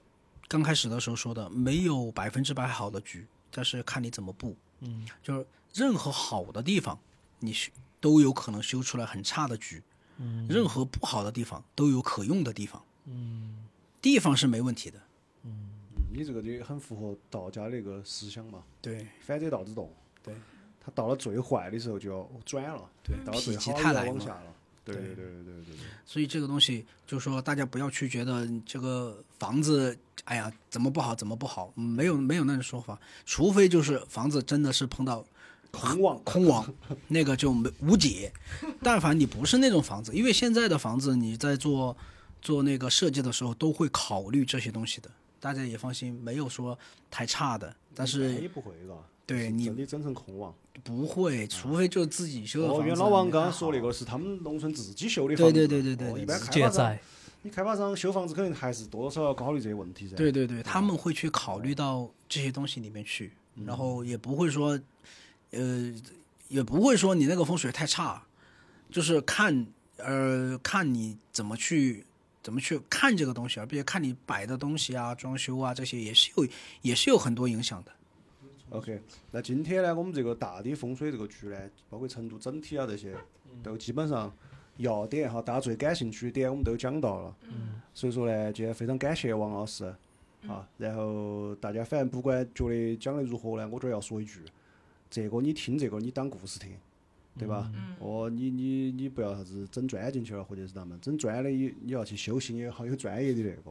[0.48, 4.55] 刚开始的时候说的，没有百分之百好的局，但是看你怎么布。
[4.81, 6.98] 嗯，就是任何好的地方，
[7.39, 7.70] 你修
[8.01, 9.81] 都有可能修出来很差的局；
[10.18, 12.82] 嗯任何不好的地方都有可用的地方。
[13.06, 13.64] 嗯
[14.02, 15.01] 地方是没问题的，
[15.44, 15.70] 嗯
[16.12, 19.90] 你这个就很符合道家的一个思想嘛，对反者道之动。
[20.23, 20.35] 对，
[20.85, 24.55] 他到了最坏的时候就要转了，对到了极好就要泰来嘛往下了。
[24.94, 25.14] 对对。
[25.14, 32.98] 对对对所以这个东西就是说大家不要去觉得这个房子哎呀怎么不好怎么不好没有没有那种说法。
[33.24, 35.24] 除非就是房子真的是碰到
[35.72, 36.72] 空网空网
[37.08, 38.32] 那个就没无解。
[38.82, 41.96] 但凡你不是那种房子因为现在的房子你在做
[42.40, 45.10] 做那个设计的时候都会考虑这些东西的
[45.40, 46.78] 大家也放心没有说
[47.10, 47.74] 太差的。
[47.94, 48.94] 但是也不会吧？
[49.26, 50.54] 对你整成空网
[50.85, 52.86] 不会，除非就自己修的哦，房子。
[52.86, 55.53] 原来老王刚刚说那个是他们农村自己修的房子。
[55.53, 56.98] 对对对对对对哦一般自开发商，
[57.43, 60.16] 你开发商修房子肯定还是多多少少要考虑这些问题噻。
[60.16, 63.32] 对对对，他们会去考虑到这些东西里面去，
[63.65, 64.78] 然后也不会说，
[65.53, 65.94] 呃，
[66.48, 68.23] 也不会说你那个风水太差，
[68.90, 69.66] 就是看
[69.98, 72.05] 呃看你怎么去
[72.43, 76.47] 怎么去看这个东西，而并且看你摆的东西啊、装修啊这些也是有
[76.82, 77.93] 也是有很多影响的。
[78.70, 83.14] OK，那今天呢，我们这个大的风水这个局呢，包括成都整体啊这些，
[83.62, 84.34] 都基本上
[84.78, 87.36] 要点哈，大家最感兴趣的点我们都讲到了。
[87.44, 87.80] 嗯。
[87.94, 89.84] 所以说呢，今天非常感谢王老师
[90.47, 94.40] 啊，然后大家反正不管觉得讲的如何呢，我这儿要说一句，
[95.09, 96.72] 这个你听这个你当故事听。
[97.38, 97.70] 对吧？
[97.98, 103.70] 哦，你你你不要啥子整钻进去了，或者是咋们整钻的，你你要去修行也好，有专业的那个。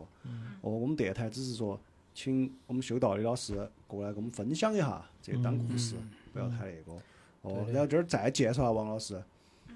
[0.62, 1.82] 哦，我们电台只是说，
[2.16, 5.96] 请我们修道的老师过来跟我们分享一下，这个当故事，
[6.34, 7.00] 不要太那个。
[7.42, 9.22] 哦，然后这儿再介绍下王老师，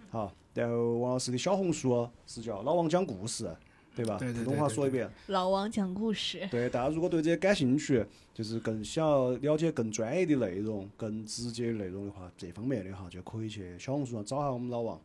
[0.10, 3.54] 好，然后王老师的小红书是叫老王讲故事，
[3.94, 4.18] 对吧？
[4.18, 5.12] 对对对普通话对对说一遍。
[5.28, 8.04] 老王讲故事，对，大家如果对这些感兴趣，
[8.34, 15.00] 就是更想要了解更专业的内容、更直接的内容的话，这方面的哈，就可以去小红书上找下我们老王。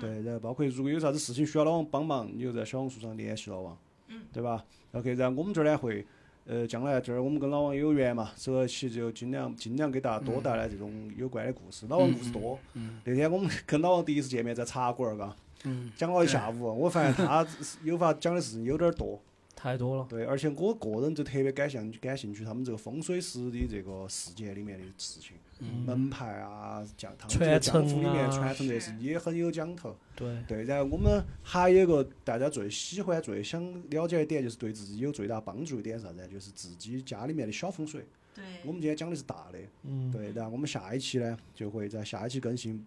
[0.00, 3.78] 对，然后包括如果有啥子事情需要老王帮忙，你就在小红书上联系老王，
[4.32, 6.04] 对吧？OK，然后我们这儿呢会，
[6.50, 11.84] 呃，将来这儿我们跟老王也有缘嘛，走到一起就尽量尽量给大家多带来这种有关的故事。
[11.90, 12.58] 老王故事多，
[13.04, 17.46] 那天我们跟老王第一次见面在茶馆儿，嘎，嗯，讲了一下午，我发现他
[17.84, 19.20] 有法讲的事情有点儿多。
[19.60, 20.06] 太多了。
[20.08, 25.32] 对，而且我个人就特别感兴感兴趣他们这个风水师的这个世界里面的事情，
[25.84, 28.30] 门派啊，讲他们这个传承江湖里面啊。
[28.30, 29.96] 传承这事也很有讲头。
[30.14, 33.60] 对，对，然后我们还有一个大家最喜欢、最想
[33.90, 36.28] 了解的点，就是对自己有最大帮助的点是啥子？
[36.28, 38.06] 就是自己家里面的小风水。
[38.36, 42.86] 对，我们今天讲的是大的，嗯，对，然后我们下一期呢就会在下一期更新，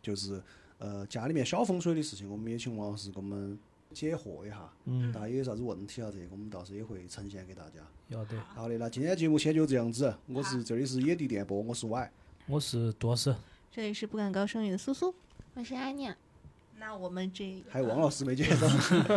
[0.00, 0.42] 就是
[0.78, 3.58] 呃家里面小风水的事情，我们也请王老师给我们
[3.92, 4.56] 解惑一下。
[4.84, 6.10] 嗯，大家有啥子问题啊？
[6.12, 7.80] 这个我们到时候也会呈现给大家。
[8.08, 8.36] 要得。
[8.54, 10.14] 好的，那今天节目先就这样子。
[10.26, 12.10] 我是这里是野地电波，我是 Y。
[12.46, 13.34] 我是多士，
[13.70, 15.14] 这里是不敢高声语的苏苏。
[15.54, 16.14] 我是阿娘。
[16.78, 18.66] 那我们这个还有王老师没介绍，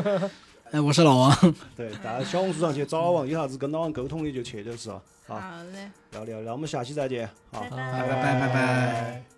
[0.69, 1.55] 哎，我是老王。
[1.75, 5.01] 对，大家小红书上去找老王，有啥子跟老王沟通的就去就是了。
[5.25, 7.25] 好，好嘞，聊聊，那我们下期再见。
[7.51, 9.32] 好，拜好拜拜拜拜。